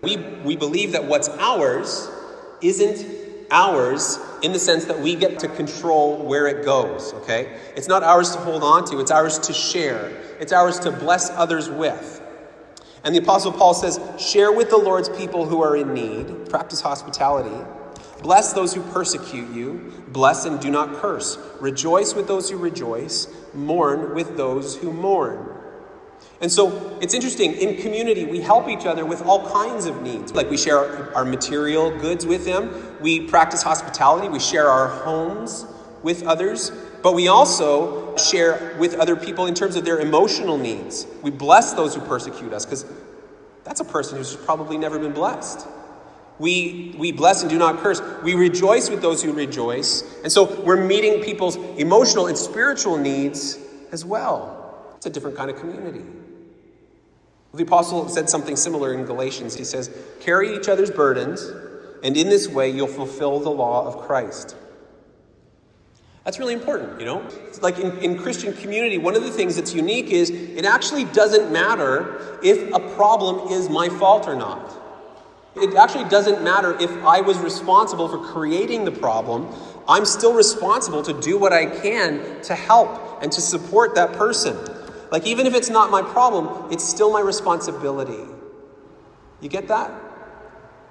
we, 0.01 0.17
we 0.17 0.55
believe 0.57 0.91
that 0.93 1.05
what's 1.05 1.29
ours 1.29 2.09
isn't 2.61 3.05
ours 3.51 4.19
in 4.41 4.51
the 4.51 4.59
sense 4.59 4.85
that 4.85 4.99
we 4.99 5.15
get 5.15 5.39
to 5.39 5.47
control 5.47 6.17
where 6.25 6.47
it 6.47 6.65
goes, 6.65 7.13
okay? 7.13 7.57
It's 7.75 7.87
not 7.87 8.03
ours 8.03 8.31
to 8.31 8.39
hold 8.39 8.63
on 8.63 8.85
to, 8.85 8.99
it's 8.99 9.11
ours 9.11 9.37
to 9.39 9.53
share, 9.53 10.09
it's 10.39 10.51
ours 10.51 10.79
to 10.79 10.91
bless 10.91 11.29
others 11.29 11.69
with. 11.69 12.21
And 13.03 13.13
the 13.13 13.19
Apostle 13.19 13.51
Paul 13.51 13.73
says, 13.73 13.99
share 14.17 14.51
with 14.51 14.69
the 14.69 14.77
Lord's 14.77 15.09
people 15.09 15.45
who 15.45 15.61
are 15.61 15.75
in 15.75 15.93
need, 15.93 16.49
practice 16.49 16.81
hospitality. 16.81 17.55
Bless 18.21 18.53
those 18.53 18.73
who 18.73 18.81
persecute 18.91 19.53
you. 19.53 19.91
Bless 20.07 20.45
and 20.45 20.59
do 20.59 20.71
not 20.71 20.95
curse. 20.95 21.37
Rejoice 21.59 22.13
with 22.13 22.27
those 22.27 22.49
who 22.49 22.57
rejoice. 22.57 23.27
Mourn 23.53 24.15
with 24.15 24.37
those 24.37 24.77
who 24.77 24.93
mourn. 24.93 25.49
And 26.39 26.51
so 26.51 26.97
it's 27.01 27.13
interesting, 27.13 27.53
in 27.53 27.81
community, 27.81 28.25
we 28.25 28.39
help 28.39 28.67
each 28.67 28.85
other 28.85 29.05
with 29.05 29.21
all 29.23 29.49
kinds 29.49 29.85
of 29.85 30.01
needs. 30.01 30.33
Like 30.33 30.49
we 30.49 30.57
share 30.57 31.15
our, 31.15 31.25
material 31.25 31.97
goods 31.99 32.25
with 32.25 32.45
them, 32.45 32.97
we 33.01 33.27
practice 33.27 33.61
hospitality, 33.61 34.29
we 34.29 34.39
share 34.39 34.69
our 34.69 34.87
homes 34.87 35.65
with 36.01 36.23
others, 36.23 36.71
but 37.03 37.13
we 37.13 37.27
also 37.27 38.15
share 38.15 38.75
with 38.79 38.95
other 38.95 39.15
people 39.15 39.45
in 39.45 39.53
terms 39.53 39.75
of 39.75 39.83
their 39.83 39.99
emotional 39.99 40.57
needs. 40.57 41.05
We 41.21 41.31
bless 41.31 41.73
those 41.73 41.93
who 41.93 42.01
persecute 42.01 42.53
us 42.53 42.65
because 42.65 42.85
that's 43.65 43.81
a 43.81 43.85
person 43.85 44.17
who's 44.17 44.35
probably 44.35 44.77
never 44.77 44.97
been 44.97 45.11
blessed. 45.11 45.67
We, 46.39 46.95
we 46.97 47.11
bless 47.11 47.41
and 47.41 47.49
do 47.49 47.57
not 47.57 47.79
curse. 47.79 48.01
We 48.23 48.35
rejoice 48.35 48.89
with 48.89 49.01
those 49.01 49.21
who 49.21 49.33
rejoice. 49.33 50.03
And 50.23 50.31
so 50.31 50.61
we're 50.61 50.83
meeting 50.83 51.21
people's 51.21 51.57
emotional 51.77 52.27
and 52.27 52.37
spiritual 52.37 52.97
needs 52.97 53.59
as 53.91 54.03
well. 54.03 54.93
It's 54.95 55.05
a 55.05 55.09
different 55.09 55.37
kind 55.37 55.51
of 55.51 55.57
community. 55.57 56.03
The 57.53 57.63
apostle 57.63 58.09
said 58.09 58.29
something 58.29 58.55
similar 58.55 58.93
in 58.93 59.05
Galatians. 59.05 59.55
He 59.55 59.63
says, 59.63 59.95
Carry 60.21 60.55
each 60.55 60.67
other's 60.67 60.89
burdens, 60.89 61.51
and 62.01 62.17
in 62.17 62.29
this 62.29 62.47
way 62.47 62.69
you'll 62.71 62.87
fulfill 62.87 63.39
the 63.41 63.51
law 63.51 63.85
of 63.85 64.07
Christ. 64.07 64.55
That's 66.23 66.39
really 66.39 66.53
important, 66.53 66.99
you 66.99 67.05
know? 67.05 67.21
It's 67.47 67.61
like 67.61 67.79
in, 67.79 67.97
in 67.97 68.17
Christian 68.17 68.53
community, 68.53 68.97
one 68.97 69.15
of 69.15 69.23
the 69.23 69.31
things 69.31 69.57
that's 69.57 69.73
unique 69.73 70.09
is 70.09 70.29
it 70.29 70.63
actually 70.63 71.03
doesn't 71.05 71.51
matter 71.51 72.39
if 72.41 72.73
a 72.73 72.79
problem 72.95 73.51
is 73.51 73.69
my 73.69 73.89
fault 73.89 74.27
or 74.27 74.35
not. 74.35 74.79
It 75.55 75.75
actually 75.75 76.09
doesn't 76.09 76.41
matter 76.41 76.79
if 76.79 76.89
I 77.03 77.21
was 77.21 77.37
responsible 77.39 78.07
for 78.07 78.17
creating 78.17 78.85
the 78.85 78.91
problem. 78.91 79.53
I'm 79.87 80.05
still 80.05 80.33
responsible 80.33 81.03
to 81.03 81.19
do 81.19 81.37
what 81.37 81.51
I 81.51 81.65
can 81.65 82.41
to 82.43 82.55
help 82.55 83.21
and 83.21 83.31
to 83.31 83.41
support 83.41 83.93
that 83.95 84.13
person. 84.13 84.57
Like, 85.11 85.27
even 85.27 85.45
if 85.45 85.53
it's 85.53 85.69
not 85.69 85.91
my 85.91 86.01
problem, 86.01 86.71
it's 86.71 86.83
still 86.83 87.11
my 87.11 87.19
responsibility. 87.19 88.23
You 89.41 89.49
get 89.49 89.67
that? 89.67 89.91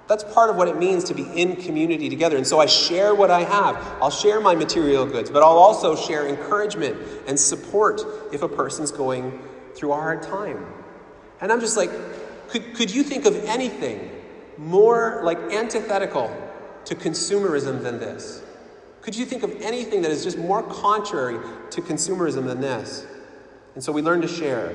That's 0.07 0.23
part 0.23 0.49
of 0.49 0.57
what 0.57 0.67
it 0.67 0.77
means 0.77 1.05
to 1.05 1.13
be 1.13 1.23
in 1.23 1.55
community 1.55 2.09
together. 2.09 2.35
And 2.35 2.45
so 2.45 2.59
I 2.59 2.65
share 2.65 3.15
what 3.15 3.31
I 3.31 3.43
have. 3.43 3.75
I'll 4.01 4.09
share 4.09 4.41
my 4.41 4.53
material 4.53 5.05
goods, 5.05 5.29
but 5.29 5.41
I'll 5.41 5.57
also 5.57 5.95
share 5.95 6.27
encouragement 6.27 6.97
and 7.27 7.39
support 7.39 8.01
if 8.33 8.41
a 8.41 8.49
person's 8.49 8.91
going 8.91 9.41
through 9.75 9.93
a 9.93 9.95
hard 9.95 10.21
time. 10.21 10.65
And 11.39 11.51
I'm 11.51 11.61
just 11.61 11.77
like, 11.77 11.89
could, 12.49 12.75
could 12.75 12.93
you 12.93 13.03
think 13.03 13.25
of 13.25 13.35
anything 13.45 14.11
more 14.57 15.21
like 15.23 15.37
antithetical 15.51 16.35
to 16.85 16.95
consumerism 16.95 17.81
than 17.81 17.99
this? 17.99 18.43
Could 19.01 19.15
you 19.15 19.25
think 19.25 19.43
of 19.43 19.51
anything 19.61 20.01
that 20.01 20.11
is 20.11 20.23
just 20.23 20.37
more 20.37 20.63
contrary 20.63 21.37
to 21.71 21.81
consumerism 21.81 22.45
than 22.45 22.61
this? 22.61 23.05
And 23.75 23.83
so 23.83 23.91
we 23.91 24.01
learn 24.01 24.21
to 24.21 24.27
share. 24.27 24.73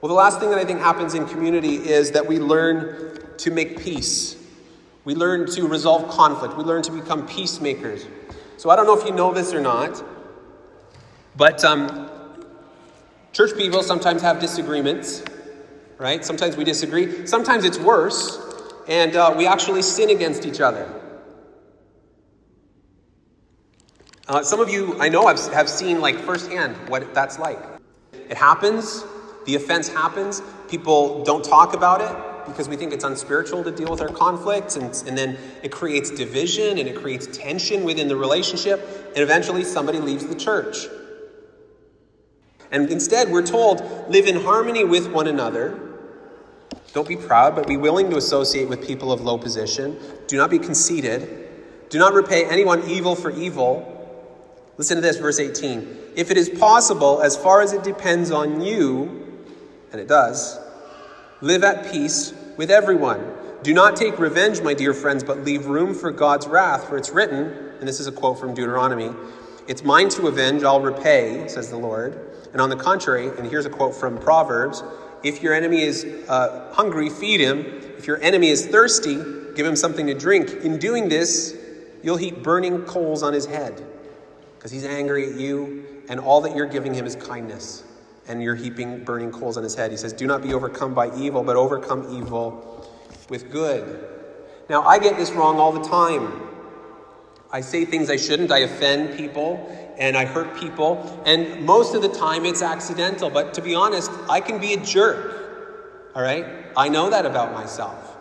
Well, 0.00 0.08
the 0.08 0.14
last 0.14 0.40
thing 0.40 0.50
that 0.50 0.58
I 0.58 0.64
think 0.64 0.80
happens 0.80 1.14
in 1.14 1.26
community 1.26 1.76
is 1.76 2.12
that 2.12 2.26
we 2.26 2.38
learn 2.38 3.18
to 3.38 3.50
make 3.50 3.80
peace. 3.80 4.36
We 5.04 5.14
learn 5.14 5.46
to 5.52 5.68
resolve 5.68 6.08
conflict. 6.08 6.56
We 6.56 6.64
learn 6.64 6.82
to 6.82 6.92
become 6.92 7.26
peacemakers. 7.26 8.06
So 8.56 8.70
I 8.70 8.76
don't 8.76 8.86
know 8.86 8.98
if 8.98 9.04
you 9.04 9.12
know 9.12 9.32
this 9.32 9.52
or 9.52 9.60
not, 9.60 10.02
but 11.36 11.64
um, 11.64 12.10
church 13.32 13.56
people 13.56 13.82
sometimes 13.82 14.22
have 14.22 14.40
disagreements, 14.40 15.22
right? 15.98 16.24
Sometimes 16.24 16.56
we 16.56 16.64
disagree. 16.64 17.26
Sometimes 17.26 17.64
it's 17.64 17.78
worse 17.78 18.38
and 18.88 19.16
uh, 19.16 19.34
we 19.36 19.46
actually 19.46 19.82
sin 19.82 20.10
against 20.10 20.46
each 20.46 20.60
other. 20.60 20.90
Uh, 24.28 24.42
some 24.42 24.58
of 24.58 24.68
you, 24.68 24.98
I 25.00 25.08
know, 25.08 25.28
have, 25.28 25.38
have 25.52 25.68
seen 25.68 26.00
like 26.00 26.18
firsthand 26.18 26.74
what 26.88 27.14
that's 27.14 27.38
like. 27.38 27.60
It 28.12 28.36
happens, 28.36 29.04
the 29.44 29.54
offense 29.54 29.88
happens, 29.88 30.42
people 30.68 31.22
don't 31.22 31.44
talk 31.44 31.74
about 31.74 32.00
it, 32.00 32.35
because 32.46 32.68
we 32.68 32.76
think 32.76 32.92
it's 32.92 33.04
unspiritual 33.04 33.64
to 33.64 33.70
deal 33.70 33.90
with 33.90 34.00
our 34.00 34.08
conflicts, 34.08 34.76
and, 34.76 34.84
and 35.06 35.16
then 35.16 35.38
it 35.62 35.72
creates 35.72 36.10
division 36.10 36.78
and 36.78 36.88
it 36.88 36.96
creates 36.96 37.26
tension 37.36 37.84
within 37.84 38.08
the 38.08 38.16
relationship, 38.16 38.80
and 39.08 39.18
eventually 39.18 39.64
somebody 39.64 39.98
leaves 39.98 40.26
the 40.26 40.34
church. 40.34 40.86
And 42.70 42.90
instead, 42.90 43.30
we're 43.30 43.46
told 43.46 43.80
live 44.08 44.26
in 44.26 44.42
harmony 44.42 44.84
with 44.84 45.10
one 45.10 45.26
another. 45.26 45.80
Don't 46.92 47.06
be 47.06 47.16
proud, 47.16 47.54
but 47.54 47.66
be 47.66 47.76
willing 47.76 48.10
to 48.10 48.16
associate 48.16 48.68
with 48.68 48.86
people 48.86 49.12
of 49.12 49.20
low 49.20 49.38
position. 49.38 49.98
Do 50.26 50.36
not 50.36 50.50
be 50.50 50.58
conceited. 50.58 51.48
Do 51.90 51.98
not 51.98 52.14
repay 52.14 52.44
anyone 52.46 52.82
evil 52.88 53.14
for 53.14 53.30
evil. 53.30 53.92
Listen 54.78 54.96
to 54.96 55.00
this, 55.00 55.16
verse 55.16 55.38
18. 55.38 55.96
If 56.16 56.30
it 56.30 56.36
is 56.36 56.48
possible, 56.48 57.22
as 57.22 57.36
far 57.36 57.60
as 57.60 57.72
it 57.72 57.82
depends 57.82 58.30
on 58.30 58.60
you, 58.60 59.44
and 59.92 60.00
it 60.00 60.08
does, 60.08 60.58
live 61.46 61.62
at 61.62 61.92
peace 61.92 62.34
with 62.56 62.72
everyone. 62.72 63.24
Do 63.62 63.72
not 63.72 63.94
take 63.94 64.18
revenge, 64.18 64.62
my 64.62 64.74
dear 64.74 64.92
friends, 64.92 65.22
but 65.22 65.44
leave 65.44 65.66
room 65.66 65.94
for 65.94 66.10
God's 66.10 66.48
wrath, 66.48 66.88
for 66.88 66.96
it's 66.96 67.10
written, 67.10 67.46
and 67.78 67.86
this 67.86 68.00
is 68.00 68.08
a 68.08 68.12
quote 68.12 68.40
from 68.40 68.52
Deuteronomy 68.52 69.10
It's 69.68 69.84
mine 69.84 70.08
to 70.10 70.26
avenge, 70.26 70.64
I'll 70.64 70.80
repay, 70.80 71.46
says 71.46 71.70
the 71.70 71.76
Lord. 71.76 72.18
And 72.52 72.60
on 72.60 72.68
the 72.68 72.76
contrary, 72.76 73.28
and 73.38 73.46
here's 73.46 73.64
a 73.64 73.70
quote 73.70 73.94
from 73.94 74.18
Proverbs 74.18 74.82
if 75.22 75.40
your 75.40 75.54
enemy 75.54 75.82
is 75.82 76.04
uh, 76.28 76.72
hungry, 76.72 77.08
feed 77.08 77.38
him. 77.38 77.60
If 77.96 78.08
your 78.08 78.20
enemy 78.22 78.48
is 78.48 78.66
thirsty, 78.66 79.16
give 79.54 79.66
him 79.66 79.76
something 79.76 80.06
to 80.08 80.14
drink. 80.14 80.50
In 80.64 80.78
doing 80.78 81.08
this, 81.08 81.56
you'll 82.02 82.16
heap 82.16 82.42
burning 82.42 82.82
coals 82.82 83.22
on 83.22 83.32
his 83.32 83.46
head 83.46 83.84
because 84.56 84.72
he's 84.72 84.84
angry 84.84 85.32
at 85.32 85.38
you, 85.38 86.02
and 86.08 86.18
all 86.18 86.40
that 86.40 86.56
you're 86.56 86.66
giving 86.66 86.92
him 86.92 87.06
is 87.06 87.14
kindness. 87.14 87.84
And 88.28 88.42
you're 88.42 88.54
heaping 88.54 89.04
burning 89.04 89.30
coals 89.30 89.56
on 89.56 89.62
his 89.62 89.74
head. 89.74 89.90
He 89.90 89.96
says, 89.96 90.12
Do 90.12 90.26
not 90.26 90.42
be 90.42 90.52
overcome 90.52 90.94
by 90.94 91.14
evil, 91.16 91.42
but 91.42 91.56
overcome 91.56 92.16
evil 92.16 92.90
with 93.28 93.50
good. 93.50 94.08
Now, 94.68 94.82
I 94.82 94.98
get 94.98 95.16
this 95.16 95.30
wrong 95.32 95.58
all 95.58 95.72
the 95.72 95.86
time. 95.88 96.42
I 97.52 97.60
say 97.60 97.84
things 97.84 98.10
I 98.10 98.16
shouldn't, 98.16 98.50
I 98.50 98.58
offend 98.58 99.16
people, 99.16 99.94
and 99.96 100.16
I 100.16 100.24
hurt 100.24 100.56
people, 100.58 101.22
and 101.24 101.64
most 101.64 101.94
of 101.94 102.02
the 102.02 102.08
time 102.08 102.44
it's 102.44 102.60
accidental. 102.60 103.30
But 103.30 103.54
to 103.54 103.62
be 103.62 103.74
honest, 103.74 104.10
I 104.28 104.40
can 104.40 104.58
be 104.60 104.74
a 104.74 104.84
jerk. 104.84 106.12
All 106.14 106.22
right? 106.22 106.44
I 106.76 106.88
know 106.88 107.10
that 107.10 107.24
about 107.24 107.52
myself. 107.52 108.16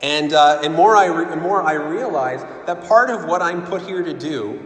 And, 0.00 0.32
uh, 0.32 0.60
and 0.64 0.74
more, 0.74 0.96
I 0.96 1.06
re- 1.06 1.36
more 1.36 1.62
I 1.62 1.74
realize 1.74 2.42
that 2.66 2.84
part 2.84 3.10
of 3.10 3.26
what 3.26 3.40
I'm 3.40 3.64
put 3.64 3.82
here 3.82 4.02
to 4.02 4.12
do 4.12 4.58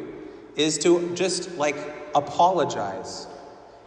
is 0.57 0.79
to 0.79 1.15
just 1.15 1.51
like 1.59 1.77
apologize. 2.15 3.27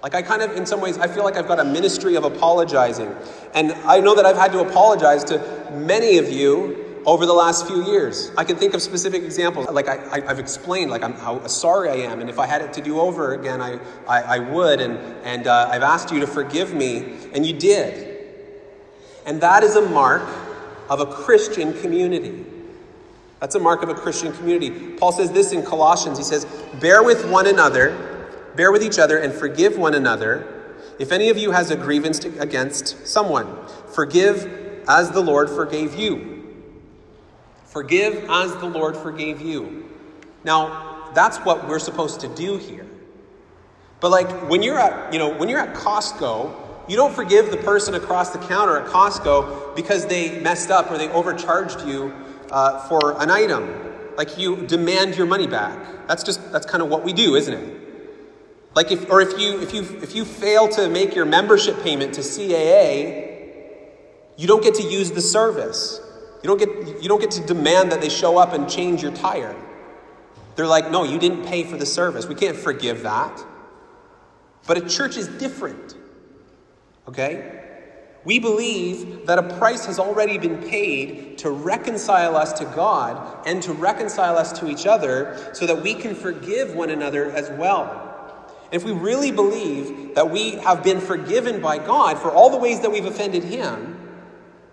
Like, 0.01 0.15
I 0.15 0.21
kind 0.21 0.41
of, 0.41 0.55
in 0.55 0.65
some 0.65 0.79
ways, 0.79 0.97
I 0.97 1.07
feel 1.07 1.23
like 1.23 1.35
I've 1.35 1.47
got 1.47 1.59
a 1.59 1.65
ministry 1.65 2.15
of 2.15 2.23
apologizing. 2.23 3.13
And 3.53 3.73
I 3.85 3.99
know 3.99 4.15
that 4.15 4.25
I've 4.25 4.37
had 4.37 4.51
to 4.53 4.61
apologize 4.61 5.23
to 5.25 5.71
many 5.73 6.17
of 6.17 6.29
you 6.29 7.01
over 7.05 7.25
the 7.25 7.33
last 7.33 7.67
few 7.67 7.85
years. 7.85 8.31
I 8.37 8.43
can 8.43 8.55
think 8.55 8.73
of 8.73 8.81
specific 8.81 9.23
examples. 9.23 9.69
Like, 9.69 9.87
I, 9.87 10.21
have 10.21 10.39
explained, 10.39 10.89
like, 10.91 11.03
I'm, 11.03 11.13
how 11.13 11.45
sorry 11.47 11.89
I 11.89 11.95
am. 11.95 12.21
And 12.21 12.29
if 12.29 12.39
I 12.39 12.45
had 12.45 12.61
it 12.61 12.71
to 12.73 12.81
do 12.81 12.99
over 12.99 13.33
again, 13.33 13.61
I, 13.61 13.79
I, 14.07 14.21
I 14.21 14.39
would. 14.39 14.79
And, 14.79 14.97
and 15.23 15.47
uh, 15.47 15.69
I've 15.71 15.83
asked 15.83 16.11
you 16.11 16.19
to 16.21 16.27
forgive 16.27 16.73
me, 16.73 17.17
and 17.33 17.45
you 17.45 17.53
did. 17.53 18.27
And 19.25 19.41
that 19.41 19.63
is 19.63 19.75
a 19.75 19.81
mark 19.81 20.27
of 20.89 21.01
a 21.01 21.05
Christian 21.05 21.73
community. 21.81 22.45
That's 23.39 23.55
a 23.55 23.59
mark 23.59 23.83
of 23.83 23.89
a 23.89 23.95
Christian 23.95 24.33
community. 24.33 24.69
Paul 24.97 25.11
says 25.11 25.31
this 25.31 25.51
in 25.51 25.63
Colossians. 25.63 26.17
He 26.17 26.23
says, 26.23 26.45
Bear 26.79 27.03
with 27.03 27.29
one 27.29 27.47
another, 27.47 28.18
bear 28.55 28.71
with 28.71 28.83
each 28.83 28.99
other, 28.99 29.17
and 29.17 29.33
forgive 29.33 29.77
one 29.77 29.93
another. 29.93 30.55
If 30.99 31.11
any 31.11 31.29
of 31.29 31.37
you 31.37 31.51
has 31.51 31.71
a 31.71 31.75
grievance 31.75 32.23
against 32.23 33.07
someone, 33.07 33.55
forgive 33.93 34.83
as 34.87 35.11
the 35.11 35.21
Lord 35.21 35.49
forgave 35.49 35.95
you. 35.95 36.39
Forgive 37.65 38.25
as 38.29 38.55
the 38.57 38.65
Lord 38.65 38.97
forgave 38.97 39.41
you. 39.41 39.89
Now, 40.43 41.11
that's 41.13 41.37
what 41.39 41.67
we're 41.67 41.79
supposed 41.79 42.19
to 42.21 42.27
do 42.27 42.57
here. 42.57 42.85
But 43.99 44.11
like 44.11 44.29
when 44.49 44.63
you're 44.63 44.79
at, 44.79 45.13
you 45.13 45.19
know, 45.19 45.29
when 45.29 45.49
you're 45.49 45.59
at 45.59 45.75
Costco, 45.75 46.55
you 46.87 46.95
don't 46.95 47.13
forgive 47.13 47.51
the 47.51 47.57
person 47.57 47.93
across 47.93 48.31
the 48.31 48.39
counter 48.39 48.77
at 48.77 48.87
Costco 48.87 49.75
because 49.75 50.05
they 50.07 50.39
messed 50.39 50.71
up 50.71 50.89
or 50.89 50.97
they 50.97 51.09
overcharged 51.09 51.85
you 51.85 52.13
uh, 52.51 52.87
for 52.87 53.21
an 53.21 53.29
item. 53.29 53.69
Like 54.17 54.37
you 54.37 54.65
demand 54.67 55.15
your 55.15 55.27
money 55.27 55.47
back. 55.47 56.07
That's 56.07 56.23
just 56.23 56.51
that's 56.51 56.65
kind 56.65 56.81
of 56.81 56.89
what 56.89 57.03
we 57.03 57.13
do, 57.13 57.35
isn't 57.35 57.53
it? 57.53 57.78
Like 58.75 58.91
if 58.91 59.09
or 59.09 59.21
if 59.21 59.39
you 59.39 59.59
if 59.61 59.73
you 59.73 59.81
if 60.01 60.15
you 60.15 60.25
fail 60.25 60.67
to 60.69 60.89
make 60.89 61.15
your 61.15 61.25
membership 61.25 61.81
payment 61.81 62.13
to 62.15 62.21
CAA, 62.21 63.29
you 64.37 64.47
don't 64.47 64.63
get 64.63 64.75
to 64.75 64.83
use 64.83 65.11
the 65.11 65.21
service. 65.21 65.99
You 66.43 66.47
don't 66.47 66.59
get 66.59 67.01
you 67.01 67.09
don't 67.09 67.19
get 67.19 67.31
to 67.31 67.45
demand 67.45 67.91
that 67.91 68.01
they 68.01 68.09
show 68.09 68.37
up 68.37 68.53
and 68.53 68.69
change 68.69 69.01
your 69.01 69.11
tire. 69.11 69.55
They're 70.55 70.67
like, 70.67 70.91
"No, 70.91 71.03
you 71.03 71.17
didn't 71.17 71.45
pay 71.45 71.63
for 71.63 71.77
the 71.77 71.85
service. 71.85 72.27
We 72.27 72.35
can't 72.35 72.57
forgive 72.57 73.03
that." 73.03 73.43
But 74.67 74.77
a 74.77 74.87
church 74.87 75.17
is 75.17 75.27
different. 75.27 75.95
Okay? 77.07 77.59
We 78.25 78.37
believe 78.37 79.25
that 79.25 79.39
a 79.39 79.43
price 79.57 79.85
has 79.85 79.97
already 79.97 80.37
been 80.37 80.61
paid 80.69 81.37
to 81.39 81.49
reconcile 81.49 82.35
us 82.35 82.53
to 82.59 82.65
God 82.65 83.47
and 83.47 83.63
to 83.63 83.73
reconcile 83.73 84.37
us 84.37 84.51
to 84.59 84.69
each 84.69 84.85
other 84.85 85.51
so 85.53 85.65
that 85.65 85.81
we 85.81 85.95
can 85.95 86.13
forgive 86.13 86.75
one 86.75 86.89
another 86.89 87.31
as 87.31 87.49
well. 87.51 88.08
And 88.71 88.75
if 88.79 88.83
we 88.83 88.91
really 88.91 89.31
believe 89.31 90.15
that 90.15 90.29
we 90.29 90.51
have 90.51 90.83
been 90.83 91.01
forgiven 91.01 91.61
by 91.61 91.79
God 91.79 92.19
for 92.19 92.31
all 92.31 92.49
the 92.49 92.57
ways 92.57 92.81
that 92.81 92.91
we've 92.91 93.05
offended 93.05 93.43
Him, 93.43 93.95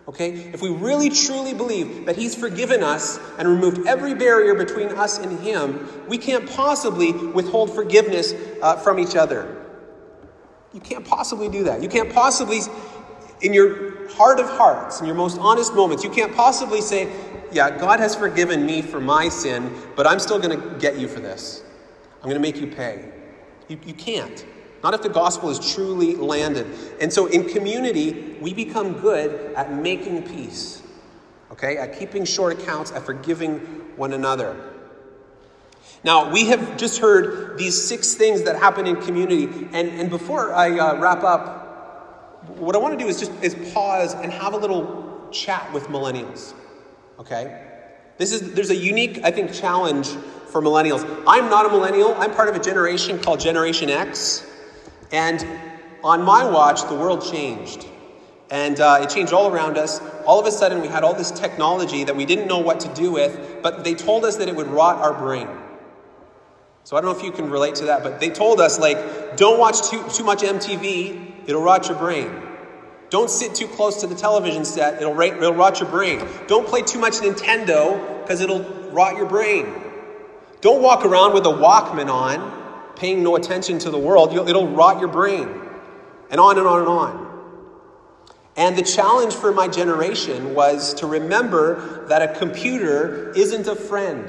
okay, 0.06 0.32
if 0.32 0.60
we 0.60 0.70
really 0.70 1.08
truly 1.08 1.54
believe 1.54 2.06
that 2.06 2.16
He's 2.16 2.34
forgiven 2.34 2.82
us 2.82 3.18
and 3.38 3.48
removed 3.48 3.86
every 3.86 4.14
barrier 4.14 4.54
between 4.54 4.88
us 4.88 5.18
and 5.18 5.40
Him, 5.40 5.88
we 6.08 6.18
can't 6.18 6.48
possibly 6.50 7.12
withhold 7.12 7.74
forgiveness 7.74 8.34
uh, 8.62 8.76
from 8.76 8.98
each 8.98 9.16
other. 9.16 9.64
You 10.74 10.80
can't 10.80 11.06
possibly 11.06 11.48
do 11.48 11.64
that. 11.64 11.82
You 11.82 11.88
can't 11.88 12.12
possibly 12.12 12.60
in 13.40 13.52
your 13.52 14.08
heart 14.12 14.40
of 14.40 14.48
hearts, 14.48 15.00
in 15.00 15.06
your 15.06 15.14
most 15.14 15.38
honest 15.38 15.74
moments, 15.74 16.04
you 16.04 16.10
can't 16.10 16.34
possibly 16.34 16.80
say, 16.80 17.12
Yeah, 17.52 17.76
God 17.76 18.00
has 18.00 18.14
forgiven 18.14 18.64
me 18.64 18.82
for 18.82 19.00
my 19.00 19.28
sin, 19.28 19.74
but 19.94 20.06
I'm 20.06 20.18
still 20.18 20.38
going 20.38 20.60
to 20.60 20.78
get 20.78 20.98
you 20.98 21.08
for 21.08 21.20
this. 21.20 21.62
I'm 22.16 22.28
going 22.30 22.34
to 22.34 22.40
make 22.40 22.56
you 22.56 22.66
pay. 22.66 23.12
You, 23.68 23.78
you 23.84 23.94
can't. 23.94 24.44
Not 24.82 24.94
if 24.94 25.02
the 25.02 25.08
gospel 25.08 25.50
is 25.50 25.74
truly 25.74 26.14
landed. 26.14 26.66
And 27.00 27.12
so 27.12 27.26
in 27.26 27.48
community, 27.48 28.36
we 28.40 28.54
become 28.54 29.00
good 29.00 29.54
at 29.54 29.72
making 29.72 30.22
peace, 30.24 30.82
okay? 31.50 31.76
At 31.76 31.98
keeping 31.98 32.24
short 32.24 32.60
accounts, 32.60 32.92
at 32.92 33.04
forgiving 33.04 33.58
one 33.96 34.12
another. 34.12 34.72
Now, 36.04 36.30
we 36.30 36.46
have 36.46 36.76
just 36.76 37.00
heard 37.00 37.58
these 37.58 37.82
six 37.82 38.14
things 38.14 38.42
that 38.42 38.56
happen 38.56 38.86
in 38.86 38.96
community. 39.02 39.46
And, 39.72 39.88
and 39.88 40.10
before 40.10 40.54
I 40.54 40.78
uh, 40.78 41.00
wrap 41.00 41.24
up, 41.24 42.48
what 42.58 42.76
I 42.76 42.78
want 42.78 42.96
to 42.96 43.04
do 43.04 43.08
is 43.08 43.18
just 43.18 43.32
is 43.42 43.56
pause 43.72 44.14
and 44.14 44.32
have 44.32 44.52
a 44.52 44.56
little 44.56 45.28
chat 45.32 45.72
with 45.72 45.88
millennials. 45.88 46.54
Okay? 47.18 47.66
This 48.18 48.32
is 48.32 48.54
there's 48.54 48.70
a 48.70 48.76
unique, 48.76 49.20
I 49.24 49.30
think, 49.30 49.52
challenge 49.52 50.10
for 50.48 50.62
millennials. 50.62 51.04
I'm 51.26 51.50
not 51.50 51.66
a 51.66 51.68
millennial. 51.68 52.14
I'm 52.14 52.32
part 52.32 52.48
of 52.48 52.56
a 52.56 52.60
generation 52.60 53.18
called 53.18 53.40
Generation 53.40 53.90
X. 53.90 54.46
And 55.12 55.46
on 56.02 56.22
my 56.22 56.48
watch, 56.48 56.88
the 56.88 56.94
world 56.94 57.24
changed. 57.24 57.86
And 58.50 58.78
uh, 58.78 59.00
it 59.02 59.10
changed 59.10 59.32
all 59.32 59.52
around 59.52 59.76
us. 59.76 60.00
All 60.24 60.38
of 60.38 60.46
a 60.46 60.52
sudden, 60.52 60.80
we 60.80 60.88
had 60.88 61.02
all 61.02 61.14
this 61.14 61.32
technology 61.32 62.04
that 62.04 62.14
we 62.14 62.24
didn't 62.24 62.46
know 62.46 62.58
what 62.58 62.80
to 62.80 62.94
do 62.94 63.10
with, 63.10 63.60
but 63.62 63.82
they 63.82 63.94
told 63.94 64.24
us 64.24 64.36
that 64.36 64.48
it 64.48 64.54
would 64.54 64.68
rot 64.68 64.98
our 64.98 65.12
brain. 65.12 65.48
So 66.84 66.96
I 66.96 67.00
don't 67.00 67.10
know 67.10 67.18
if 67.18 67.24
you 67.24 67.32
can 67.32 67.50
relate 67.50 67.74
to 67.76 67.86
that, 67.86 68.04
but 68.04 68.20
they 68.20 68.30
told 68.30 68.60
us, 68.60 68.78
like, 68.78 69.36
don't 69.36 69.58
watch 69.58 69.90
too, 69.90 70.04
too 70.08 70.22
much 70.22 70.42
MTV, 70.42 71.48
it'll 71.48 71.62
rot 71.62 71.88
your 71.88 71.98
brain. 71.98 72.30
Don't 73.10 73.28
sit 73.28 73.56
too 73.56 73.66
close 73.66 74.00
to 74.02 74.06
the 74.06 74.14
television 74.14 74.64
set, 74.64 75.02
it'll, 75.02 75.20
it'll 75.20 75.52
rot 75.52 75.80
your 75.80 75.88
brain. 75.88 76.24
Don't 76.46 76.66
play 76.66 76.82
too 76.82 77.00
much 77.00 77.14
Nintendo, 77.14 78.22
because 78.22 78.40
it'll 78.40 78.62
rot 78.92 79.16
your 79.16 79.26
brain. 79.26 79.66
Don't 80.66 80.82
walk 80.82 81.04
around 81.04 81.32
with 81.32 81.46
a 81.46 81.48
Walkman 81.48 82.12
on, 82.12 82.92
paying 82.96 83.22
no 83.22 83.36
attention 83.36 83.78
to 83.78 83.88
the 83.88 83.98
world, 83.98 84.32
it'll 84.48 84.66
rot 84.66 84.98
your 84.98 85.06
brain. 85.06 85.48
And 86.28 86.40
on 86.40 86.58
and 86.58 86.66
on 86.66 86.80
and 86.80 86.88
on. 86.88 87.42
And 88.56 88.76
the 88.76 88.82
challenge 88.82 89.32
for 89.32 89.52
my 89.52 89.68
generation 89.68 90.56
was 90.56 90.92
to 90.94 91.06
remember 91.06 92.08
that 92.08 92.20
a 92.20 92.36
computer 92.36 93.30
isn't 93.36 93.68
a 93.68 93.76
friend, 93.76 94.28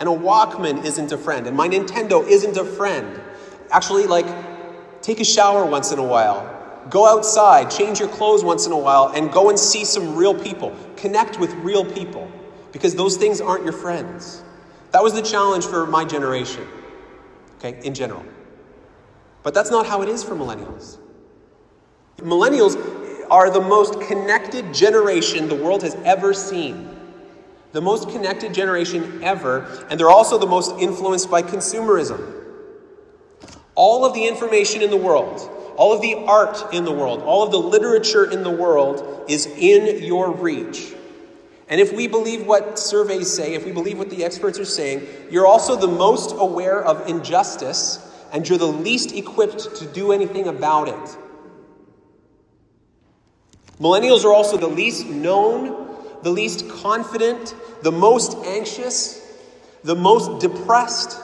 and 0.00 0.08
a 0.08 0.12
Walkman 0.12 0.84
isn't 0.84 1.12
a 1.12 1.16
friend, 1.16 1.46
and 1.46 1.56
my 1.56 1.68
Nintendo 1.68 2.26
isn't 2.26 2.56
a 2.56 2.64
friend. 2.64 3.20
Actually, 3.70 4.08
like, 4.08 4.26
take 5.02 5.20
a 5.20 5.24
shower 5.24 5.64
once 5.64 5.92
in 5.92 6.00
a 6.00 6.04
while. 6.04 6.82
Go 6.90 7.06
outside, 7.06 7.70
change 7.70 8.00
your 8.00 8.08
clothes 8.08 8.42
once 8.42 8.66
in 8.66 8.72
a 8.72 8.78
while, 8.78 9.12
and 9.14 9.30
go 9.30 9.50
and 9.50 9.56
see 9.56 9.84
some 9.84 10.16
real 10.16 10.34
people. 10.34 10.76
Connect 10.96 11.38
with 11.38 11.52
real 11.62 11.84
people 11.84 12.28
because 12.72 12.96
those 12.96 13.16
things 13.16 13.40
aren't 13.40 13.62
your 13.62 13.72
friends. 13.72 14.42
That 14.92 15.02
was 15.02 15.12
the 15.14 15.22
challenge 15.22 15.66
for 15.66 15.86
my 15.86 16.04
generation, 16.04 16.66
okay, 17.56 17.80
in 17.84 17.94
general. 17.94 18.24
But 19.42 19.54
that's 19.54 19.70
not 19.70 19.86
how 19.86 20.02
it 20.02 20.08
is 20.08 20.22
for 20.22 20.34
millennials. 20.34 20.98
Millennials, 22.18 22.76
are 23.30 23.48
the 23.48 23.60
most 23.60 24.00
connected 24.00 24.74
generation 24.74 25.48
the 25.48 25.54
world 25.54 25.82
has 25.82 25.94
ever 26.04 26.34
seen. 26.34 26.88
The 27.72 27.80
most 27.80 28.10
connected 28.10 28.52
generation 28.52 29.22
ever, 29.22 29.86
and 29.88 29.98
they're 29.98 30.10
also 30.10 30.36
the 30.36 30.46
most 30.46 30.76
influenced 30.80 31.30
by 31.30 31.42
consumerism. 31.42 32.44
All 33.76 34.04
of 34.04 34.14
the 34.14 34.26
information 34.26 34.82
in 34.82 34.90
the 34.90 34.96
world, 34.96 35.48
all 35.76 35.92
of 35.92 36.02
the 36.02 36.16
art 36.26 36.74
in 36.74 36.84
the 36.84 36.90
world, 36.90 37.22
all 37.22 37.44
of 37.44 37.52
the 37.52 37.58
literature 37.58 38.28
in 38.28 38.42
the 38.42 38.50
world 38.50 39.24
is 39.28 39.46
in 39.46 40.02
your 40.02 40.32
reach. 40.32 40.92
And 41.70 41.80
if 41.80 41.92
we 41.92 42.08
believe 42.08 42.46
what 42.46 42.80
surveys 42.80 43.32
say, 43.32 43.54
if 43.54 43.64
we 43.64 43.70
believe 43.70 43.96
what 43.96 44.10
the 44.10 44.24
experts 44.24 44.58
are 44.58 44.64
saying, 44.64 45.06
you're 45.30 45.46
also 45.46 45.76
the 45.76 45.86
most 45.86 46.34
aware 46.36 46.82
of 46.82 47.08
injustice 47.08 48.06
and 48.32 48.46
you're 48.48 48.58
the 48.58 48.66
least 48.66 49.14
equipped 49.14 49.76
to 49.76 49.86
do 49.86 50.10
anything 50.10 50.48
about 50.48 50.88
it. 50.88 51.16
Millennials 53.80 54.24
are 54.24 54.32
also 54.32 54.56
the 54.56 54.66
least 54.66 55.06
known, 55.06 55.96
the 56.22 56.30
least 56.30 56.68
confident, 56.68 57.54
the 57.82 57.92
most 57.92 58.36
anxious, 58.44 59.24
the 59.84 59.94
most 59.94 60.40
depressed, 60.40 61.18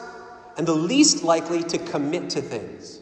and 0.56 0.66
the 0.66 0.74
least 0.74 1.24
likely 1.24 1.62
to 1.64 1.76
commit 1.76 2.30
to 2.30 2.40
things. 2.40 3.00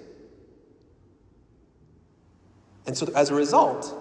And 2.87 2.97
so, 2.97 3.07
as 3.15 3.31
a 3.31 3.35
result, 3.35 3.95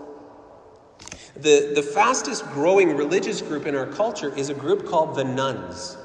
the, 1.36 1.72
the 1.74 1.82
fastest 1.82 2.46
growing 2.52 2.96
religious 2.96 3.41
group 3.41 3.65
in 3.65 3.76
our 3.76 3.88
culture 3.88 4.36
is 4.38 4.50
a 4.50 4.54
group 4.54 4.86
called 4.86 5.15
the 5.15 5.24
nones. 5.24 5.98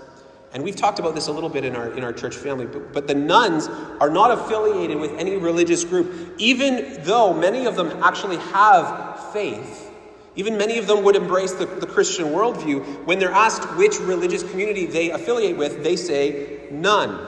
And 0.54 0.62
we've 0.62 0.76
talked 0.76 0.98
about 0.98 1.14
this 1.14 1.28
a 1.28 1.32
little 1.32 1.50
bit 1.50 1.64
in 1.64 1.76
our, 1.76 1.92
in 1.92 2.02
our 2.02 2.12
church 2.12 2.34
family, 2.34 2.64
but, 2.64 2.92
but 2.94 3.06
the 3.06 3.14
nones 3.14 3.68
are 4.00 4.08
not 4.08 4.30
affiliated 4.30 4.98
with 4.98 5.12
any 5.18 5.36
religious 5.36 5.84
group, 5.84 6.34
even 6.38 7.02
though 7.02 7.34
many 7.34 7.66
of 7.66 7.76
them 7.76 8.02
actually 8.02 8.38
have 8.38 9.32
faith. 9.32 9.92
Even 10.36 10.56
many 10.56 10.78
of 10.78 10.86
them 10.86 11.04
would 11.04 11.16
embrace 11.16 11.52
the, 11.52 11.66
the 11.66 11.86
Christian 11.86 12.26
worldview. 12.26 13.04
When 13.04 13.18
they're 13.18 13.30
asked 13.30 13.76
which 13.76 13.98
religious 14.00 14.42
community 14.42 14.86
they 14.86 15.10
affiliate 15.10 15.58
with, 15.58 15.82
they 15.82 15.96
say 15.96 16.68
none. 16.70 17.26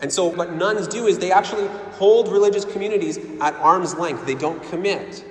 And 0.00 0.12
so, 0.12 0.26
what 0.26 0.52
nones 0.52 0.86
do 0.86 1.06
is 1.06 1.18
they 1.18 1.32
actually 1.32 1.66
hold 1.92 2.28
religious 2.28 2.64
communities 2.64 3.18
at 3.40 3.54
arm's 3.54 3.94
length, 3.94 4.26
they 4.26 4.34
don't 4.34 4.62
commit. 4.64 5.24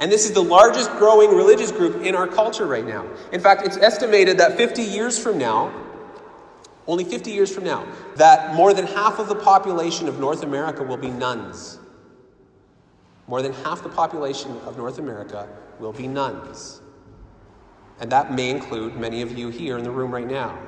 And 0.00 0.10
this 0.10 0.24
is 0.24 0.32
the 0.32 0.42
largest 0.42 0.90
growing 0.92 1.36
religious 1.36 1.70
group 1.70 2.02
in 2.02 2.14
our 2.14 2.26
culture 2.26 2.66
right 2.66 2.86
now. 2.86 3.06
In 3.32 3.40
fact, 3.40 3.66
it's 3.66 3.76
estimated 3.76 4.38
that 4.38 4.56
50 4.56 4.82
years 4.82 5.18
from 5.18 5.36
now, 5.36 5.72
only 6.86 7.04
50 7.04 7.30
years 7.30 7.54
from 7.54 7.64
now, 7.64 7.86
that 8.16 8.54
more 8.54 8.72
than 8.72 8.86
half 8.86 9.18
of 9.18 9.28
the 9.28 9.34
population 9.34 10.08
of 10.08 10.18
North 10.18 10.42
America 10.42 10.82
will 10.82 10.96
be 10.96 11.10
nones. 11.10 11.78
More 13.26 13.42
than 13.42 13.52
half 13.52 13.82
the 13.82 13.90
population 13.90 14.50
of 14.64 14.78
North 14.78 14.98
America 14.98 15.46
will 15.78 15.92
be 15.92 16.08
nones. 16.08 16.80
And 18.00 18.10
that 18.10 18.32
may 18.32 18.48
include 18.48 18.96
many 18.96 19.20
of 19.20 19.36
you 19.36 19.50
here 19.50 19.76
in 19.76 19.84
the 19.84 19.90
room 19.90 20.10
right 20.10 20.26
now. 20.26 20.58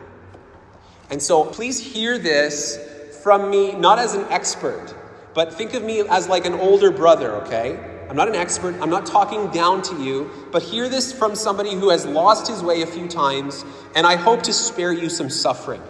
And 1.11 1.21
so 1.21 1.45
please 1.45 1.81
hear 1.81 2.19
this 2.19 2.79
from 3.23 3.51
me, 3.51 3.73
not 3.73 3.99
as 3.99 4.15
an 4.15 4.27
expert, 4.29 4.95
but 5.33 5.55
think 5.55 5.73
of 5.73 5.83
me 5.83 6.01
as 6.01 6.29
like 6.29 6.45
an 6.45 6.55
older 6.55 6.91
brother, 6.91 7.37
okay? 7.37 7.92
I'm 8.13 8.19
not 8.19 8.29
an 8.29 8.35
expert, 8.35 8.75
I'm 8.83 8.91
not 8.91 9.07
talking 9.07 9.49
down 9.53 9.81
to 9.85 10.05
you, 10.05 10.31
but 10.51 10.63
hear 10.63 10.87
this 10.87 11.15
from 11.15 11.35
somebody 11.35 11.73
who 11.73 11.89
has 11.89 12.05
lost 12.05 12.47
his 12.47 12.63
way 12.63 12.83
a 12.83 12.87
few 12.87 13.09
times, 13.09 13.65
and 13.97 14.07
I 14.07 14.17
hope 14.17 14.43
to 14.43 14.53
spare 14.53 14.93
you 14.93 15.09
some 15.09 15.31
suffering. 15.31 15.81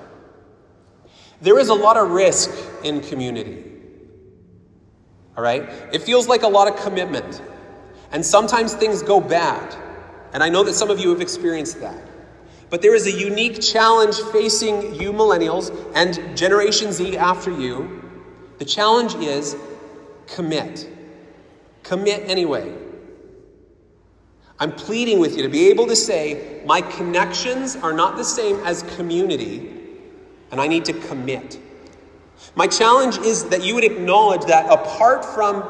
There 1.41 1.59
is 1.59 1.69
a 1.69 1.75
lot 1.75 1.97
of 1.97 2.13
risk 2.13 2.49
in 2.85 3.01
community. 3.01 3.65
All 5.37 5.43
right? 5.43 5.69
It 5.93 6.03
feels 6.03 6.29
like 6.29 6.45
a 6.45 6.47
lot 6.47 6.69
of 6.69 6.77
commitment. 6.77 7.43
And 8.13 8.25
sometimes 8.25 8.73
things 8.73 9.03
go 9.03 9.21
bad. 9.21 9.75
And 10.33 10.45
I 10.45 10.49
know 10.49 10.63
that 10.63 10.75
some 10.75 10.91
of 10.91 11.01
you 11.01 11.11
have 11.11 11.21
experienced 11.21 11.81
that. 11.81 12.07
But 12.71 12.83
there 12.83 12.95
is 12.95 13.09
a 13.09 13.13
unique 13.13 13.61
challenge 13.61 14.21
facing 14.31 14.95
you 14.95 15.13
millennials 15.13 15.75
and 15.97 16.37
Generation 16.37 16.93
Z 16.93 17.17
after 17.17 17.51
you. 17.51 18.01
The 18.59 18.65
challenge 18.65 19.17
is 19.17 19.57
commit. 20.29 20.89
Commit 21.83 22.29
anyway. 22.29 22.73
I'm 24.59 24.73
pleading 24.73 25.19
with 25.19 25.37
you 25.37 25.43
to 25.43 25.49
be 25.49 25.71
able 25.71 25.89
to 25.89 25.97
say, 25.97 26.63
my 26.65 26.81
connections 26.81 27.75
are 27.75 27.93
not 27.93 28.17
the 28.17 28.25
same 28.25 28.57
as 28.61 28.83
community, 28.97 29.69
and 30.53 30.61
I 30.61 30.69
need 30.69 30.85
to 30.85 30.93
commit. 30.93 31.59
My 32.55 32.67
challenge 32.69 33.19
is 33.19 33.45
that 33.47 33.65
you 33.65 33.75
would 33.75 33.85
acknowledge 33.85 34.45
that 34.45 34.71
apart 34.71 35.25
from, 35.25 35.63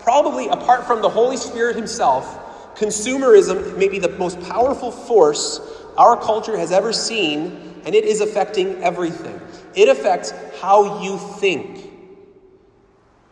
probably 0.00 0.48
apart 0.48 0.86
from 0.86 1.02
the 1.02 1.08
Holy 1.08 1.36
Spirit 1.36 1.76
Himself, 1.76 2.74
consumerism 2.76 3.76
may 3.76 3.88
be 3.88 4.00
the 4.00 4.08
most 4.08 4.40
powerful 4.40 4.90
force 4.90 5.60
our 5.96 6.16
culture 6.16 6.56
has 6.56 6.72
ever 6.72 6.92
seen, 6.92 7.80
and 7.84 7.94
it 7.94 8.04
is 8.04 8.20
affecting 8.20 8.82
everything. 8.82 9.40
It 9.74 9.88
affects 9.88 10.32
how 10.60 11.02
you 11.02 11.18
think 11.38 11.91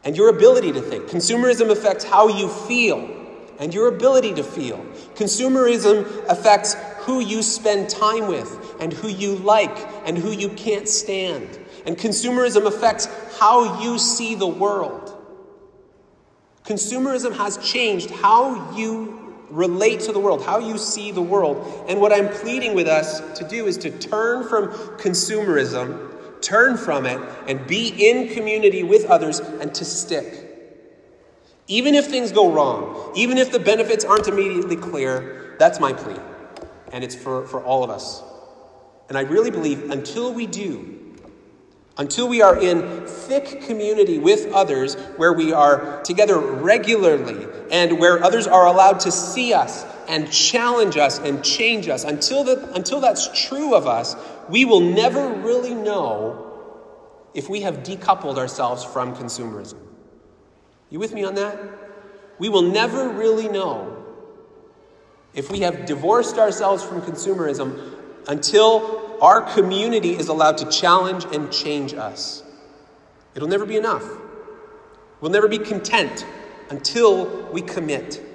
and 0.05 0.17
your 0.17 0.29
ability 0.29 0.73
to 0.73 0.81
think. 0.81 1.05
Consumerism 1.05 1.71
affects 1.71 2.05
how 2.05 2.29
you 2.29 2.49
feel 2.49 3.17
and 3.59 3.75
your 3.75 3.89
ability 3.89 4.35
to 4.35 4.43
feel. 4.43 4.79
Consumerism 5.15 6.29
affects 6.29 6.75
who 7.01 7.21
you 7.21 7.43
spend 7.43 7.89
time 7.89 8.27
with 8.27 8.77
and 8.81 8.93
who 8.93 9.09
you 9.09 9.37
like 9.37 9.77
and 10.07 10.17
who 10.17 10.31
you 10.31 10.49
can't 10.51 10.89
stand. 10.89 11.59
And 11.87 11.97
consumerism 11.97 12.67
affects 12.67 13.09
how 13.39 13.83
you 13.83 13.99
see 13.99 14.35
the 14.35 14.47
world. 14.47 15.17
Consumerism 16.65 17.37
has 17.37 17.59
changed 17.59 18.11
how 18.11 18.75
you 18.77 19.35
relate 19.51 20.01
to 20.01 20.13
the 20.13 20.21
world, 20.21 20.45
how 20.45 20.59
you 20.59 20.79
see 20.79 21.11
the 21.11 21.23
world. 21.23 21.85
And 21.89 22.01
what 22.01 22.13
I'm 22.13 22.29
pleading 22.29 22.75
with 22.75 22.87
us 22.87 23.21
to 23.39 23.47
do 23.47 23.67
is 23.67 23.77
to 23.79 23.91
turn 23.91 24.49
from 24.49 24.69
consumerism 24.99 26.10
turn 26.43 26.77
from 26.77 27.07
it, 27.07 27.21
and 27.47 27.67
be 27.67 27.89
in 27.89 28.29
community 28.35 28.83
with 28.83 29.07
others 29.07 29.41
and 29.41 29.75
to 29.75 29.85
stick. 29.85 30.47
Even 31.67 31.95
if 31.95 32.07
things 32.07 32.33
go 32.33 32.53
wrong, 32.53 33.13
even 33.15 33.39
if 33.39 33.53
the 33.53 33.59
benefits 33.61 34.05
aren't 34.05 34.27
immediately 34.27 34.77
clear, 34.77 35.55
that's 35.59 35.79
my 35.79 35.93
plea. 35.93 36.19
And 36.93 37.05
it's 37.05 37.15
for, 37.15 37.47
for 37.47 37.63
all 37.63 37.85
of 37.85 37.91
us. 37.91 38.23
And 39.09 39.17
I 39.17 39.23
really 39.23 39.51
believe 39.51 39.91
until 39.91 40.33
we 40.33 40.47
do, 40.47 41.17
until 41.97 42.29
we 42.29 42.43
are 42.43 42.59
in 42.59 43.07
thick 43.07 43.63
community 43.63 44.19
with 44.19 44.53
others 44.53 44.95
where 45.17 45.33
we 45.33 45.53
are 45.53 46.03
together 46.03 46.39
regularly 46.39 47.47
and 47.71 47.99
where 47.99 48.23
others 48.23 48.47
are 48.47 48.67
allowed 48.67 49.01
to 49.01 49.13
see 49.13 49.53
us 49.53 49.85
and 50.11 50.31
challenge 50.33 50.97
us 50.97 51.21
and 51.21 51.45
change 51.45 51.89
us, 51.89 52.03
until, 52.03 52.43
the, 52.43 52.73
until 52.75 53.01
that's 53.01 53.47
true 53.47 53.77
of 53.77 53.87
us, 53.87 54.17
we 54.49 54.65
will 54.65 54.81
never 54.81 55.29
really 55.29 55.73
know 55.73 56.49
if 57.33 57.49
we 57.49 57.61
have 57.61 57.85
decoupled 57.85 58.37
ourselves 58.37 58.85
from 58.85 59.15
consumerism. 59.15 59.79
You 60.91 60.99
with 60.99 61.15
me 61.15 61.23
on 61.23 61.37
that? 61.37 61.57
We 62.41 62.49
will 62.49 62.63
never 62.63 63.09
really 63.09 63.49
know 63.49 64.05
if 65.33 65.49
we 65.49 65.61
have 65.61 65.87
divorced 65.87 66.39
ourselves 66.39 66.83
from 66.83 67.03
consumerism 67.03 67.97
until 68.27 69.17
our 69.23 69.43
community 69.43 70.17
is 70.17 70.27
allowed 70.27 70.59
to 70.59 70.69
challenge 70.71 71.25
and 71.33 71.53
change 71.53 71.95
us. 71.95 72.43
It'll 73.37 73.49
never 73.49 73.65
be 73.65 73.77
enough. 73.77 74.05
We'll 75.21 75.31
never 75.31 75.47
be 75.47 75.59
content 75.59 76.27
until 76.69 77.47
we 77.53 77.63
commit. 77.63 78.27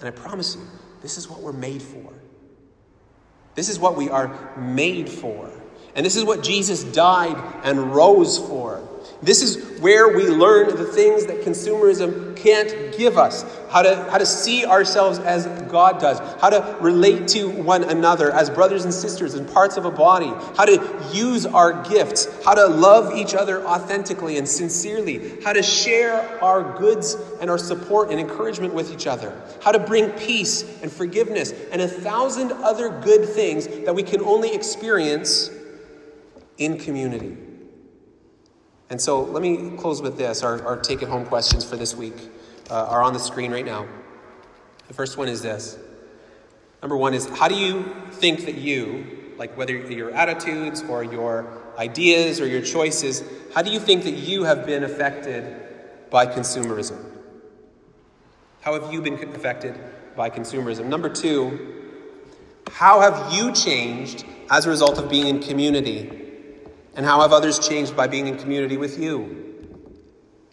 And 0.00 0.08
I 0.08 0.10
promise 0.10 0.56
you, 0.56 0.62
this 1.02 1.18
is 1.18 1.28
what 1.28 1.40
we're 1.40 1.52
made 1.52 1.82
for. 1.82 2.12
This 3.54 3.68
is 3.68 3.78
what 3.78 3.96
we 3.96 4.08
are 4.08 4.56
made 4.56 5.08
for. 5.08 5.50
And 5.94 6.06
this 6.06 6.16
is 6.16 6.24
what 6.24 6.42
Jesus 6.42 6.84
died 6.84 7.36
and 7.64 7.92
rose 7.92 8.38
for. 8.38 8.86
This 9.20 9.42
is 9.42 9.80
where 9.80 10.16
we 10.16 10.28
learn 10.28 10.68
the 10.76 10.84
things 10.84 11.26
that 11.26 11.40
consumerism 11.40 12.36
can't 12.36 12.96
give 12.96 13.18
us. 13.18 13.44
How 13.68 13.82
to, 13.82 14.08
how 14.10 14.18
to 14.18 14.26
see 14.26 14.64
ourselves 14.64 15.18
as 15.18 15.46
God 15.68 16.00
does. 16.00 16.20
How 16.40 16.50
to 16.50 16.76
relate 16.80 17.26
to 17.28 17.48
one 17.48 17.82
another 17.82 18.30
as 18.30 18.48
brothers 18.48 18.84
and 18.84 18.94
sisters 18.94 19.34
and 19.34 19.48
parts 19.48 19.76
of 19.76 19.84
a 19.84 19.90
body. 19.90 20.32
How 20.56 20.64
to 20.66 21.10
use 21.12 21.46
our 21.46 21.82
gifts. 21.82 22.28
How 22.44 22.54
to 22.54 22.66
love 22.66 23.12
each 23.16 23.34
other 23.34 23.66
authentically 23.66 24.38
and 24.38 24.48
sincerely. 24.48 25.40
How 25.42 25.52
to 25.52 25.64
share 25.64 26.42
our 26.42 26.78
goods 26.78 27.16
and 27.40 27.50
our 27.50 27.58
support 27.58 28.10
and 28.10 28.20
encouragement 28.20 28.72
with 28.72 28.92
each 28.92 29.08
other. 29.08 29.36
How 29.62 29.72
to 29.72 29.80
bring 29.80 30.10
peace 30.10 30.62
and 30.80 30.92
forgiveness 30.92 31.52
and 31.72 31.82
a 31.82 31.88
thousand 31.88 32.52
other 32.52 32.88
good 33.00 33.28
things 33.28 33.66
that 33.66 33.94
we 33.94 34.04
can 34.04 34.20
only 34.22 34.54
experience 34.54 35.50
in 36.56 36.78
community. 36.78 37.47
And 38.90 39.00
so 39.00 39.22
let 39.22 39.42
me 39.42 39.76
close 39.76 40.00
with 40.00 40.16
this. 40.16 40.42
Our, 40.42 40.62
our 40.64 40.76
take 40.76 41.02
it 41.02 41.08
home 41.08 41.26
questions 41.26 41.64
for 41.64 41.76
this 41.76 41.94
week 41.94 42.14
uh, 42.70 42.86
are 42.86 43.02
on 43.02 43.12
the 43.12 43.18
screen 43.18 43.52
right 43.52 43.66
now. 43.66 43.86
The 44.88 44.94
first 44.94 45.18
one 45.18 45.28
is 45.28 45.42
this. 45.42 45.78
Number 46.82 46.96
one 46.96 47.12
is 47.12 47.28
how 47.28 47.48
do 47.48 47.54
you 47.54 47.94
think 48.12 48.46
that 48.46 48.54
you, 48.54 49.34
like 49.36 49.56
whether 49.56 49.74
your 49.74 50.10
attitudes 50.12 50.82
or 50.82 51.04
your 51.04 51.46
ideas 51.76 52.40
or 52.40 52.46
your 52.46 52.62
choices, 52.62 53.22
how 53.54 53.62
do 53.62 53.70
you 53.70 53.80
think 53.80 54.04
that 54.04 54.12
you 54.12 54.44
have 54.44 54.64
been 54.64 54.84
affected 54.84 55.56
by 56.10 56.26
consumerism? 56.26 57.04
How 58.62 58.80
have 58.80 58.92
you 58.92 59.02
been 59.02 59.14
affected 59.34 59.78
by 60.16 60.30
consumerism? 60.30 60.86
Number 60.86 61.08
two, 61.08 61.74
how 62.70 63.00
have 63.00 63.32
you 63.32 63.52
changed 63.52 64.24
as 64.50 64.66
a 64.66 64.70
result 64.70 64.98
of 64.98 65.10
being 65.10 65.26
in 65.26 65.40
community? 65.40 66.27
And 66.98 67.06
how 67.06 67.20
have 67.20 67.32
others 67.32 67.60
changed 67.60 67.96
by 67.96 68.08
being 68.08 68.26
in 68.26 68.36
community 68.36 68.76
with 68.76 68.98
you? 68.98 69.20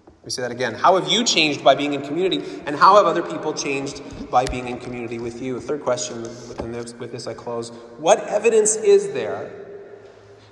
Let 0.06 0.26
me 0.26 0.30
say 0.30 0.44
that 0.44 0.52
again. 0.52 0.76
How 0.76 0.96
have 0.96 1.12
you 1.12 1.24
changed 1.24 1.64
by 1.64 1.74
being 1.74 1.94
in 1.94 2.04
community? 2.04 2.44
And 2.68 2.76
how 2.76 2.98
have 2.98 3.08
other 3.08 3.24
people 3.24 3.52
changed 3.52 4.04
by 4.30 4.46
being 4.46 4.68
in 4.68 4.80
community 4.80 5.18
with 5.18 5.42
you? 5.42 5.60
Third 5.60 5.82
question, 5.82 6.24
and 6.24 7.00
with 7.00 7.12
this 7.12 7.26
I 7.26 7.34
close. 7.34 7.70
What 7.98 8.20
evidence 8.28 8.76
is 8.76 9.12
there 9.12 9.52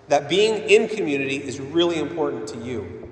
that 0.07 0.27
being 0.29 0.67
in 0.67 0.87
community 0.87 1.37
is 1.37 1.59
really 1.59 1.99
important 1.99 2.47
to 2.47 2.57
you? 2.57 3.07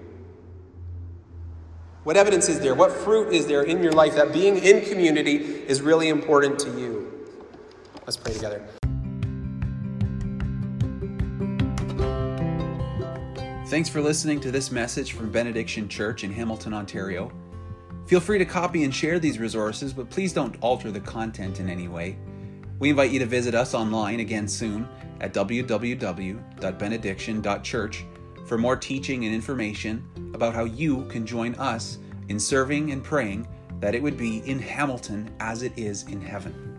What 2.03 2.17
evidence 2.17 2.49
is 2.49 2.61
there? 2.61 2.73
What 2.73 2.91
fruit 2.91 3.31
is 3.31 3.45
there 3.45 3.61
in 3.61 3.83
your 3.83 3.91
life 3.91 4.15
that 4.15 4.33
being 4.33 4.57
in 4.57 4.81
community 4.81 5.35
is 5.35 5.83
really 5.83 6.09
important 6.09 6.57
to 6.61 6.69
you? 6.79 7.29
Let's 8.07 8.17
pray 8.17 8.33
together. 8.33 8.67
Thanks 13.71 13.87
for 13.87 14.01
listening 14.01 14.41
to 14.41 14.51
this 14.51 14.69
message 14.69 15.13
from 15.13 15.31
Benediction 15.31 15.87
Church 15.87 16.25
in 16.25 16.33
Hamilton, 16.33 16.73
Ontario. 16.73 17.31
Feel 18.05 18.19
free 18.19 18.37
to 18.37 18.43
copy 18.43 18.83
and 18.83 18.93
share 18.93 19.17
these 19.17 19.39
resources, 19.39 19.93
but 19.93 20.09
please 20.09 20.33
don't 20.33 20.57
alter 20.59 20.91
the 20.91 20.99
content 20.99 21.61
in 21.61 21.69
any 21.69 21.87
way. 21.87 22.17
We 22.79 22.89
invite 22.89 23.11
you 23.11 23.19
to 23.19 23.25
visit 23.25 23.55
us 23.55 23.73
online 23.73 24.19
again 24.19 24.49
soon 24.49 24.89
at 25.21 25.33
www.benediction.church 25.33 28.05
for 28.45 28.57
more 28.57 28.75
teaching 28.75 29.23
and 29.23 29.33
information 29.33 30.05
about 30.33 30.53
how 30.53 30.65
you 30.65 31.05
can 31.05 31.25
join 31.25 31.55
us 31.55 31.97
in 32.27 32.41
serving 32.41 32.91
and 32.91 33.01
praying 33.01 33.47
that 33.79 33.95
it 33.95 34.03
would 34.03 34.17
be 34.17 34.39
in 34.39 34.59
Hamilton 34.59 35.33
as 35.39 35.63
it 35.63 35.71
is 35.77 36.03
in 36.09 36.19
heaven. 36.19 36.70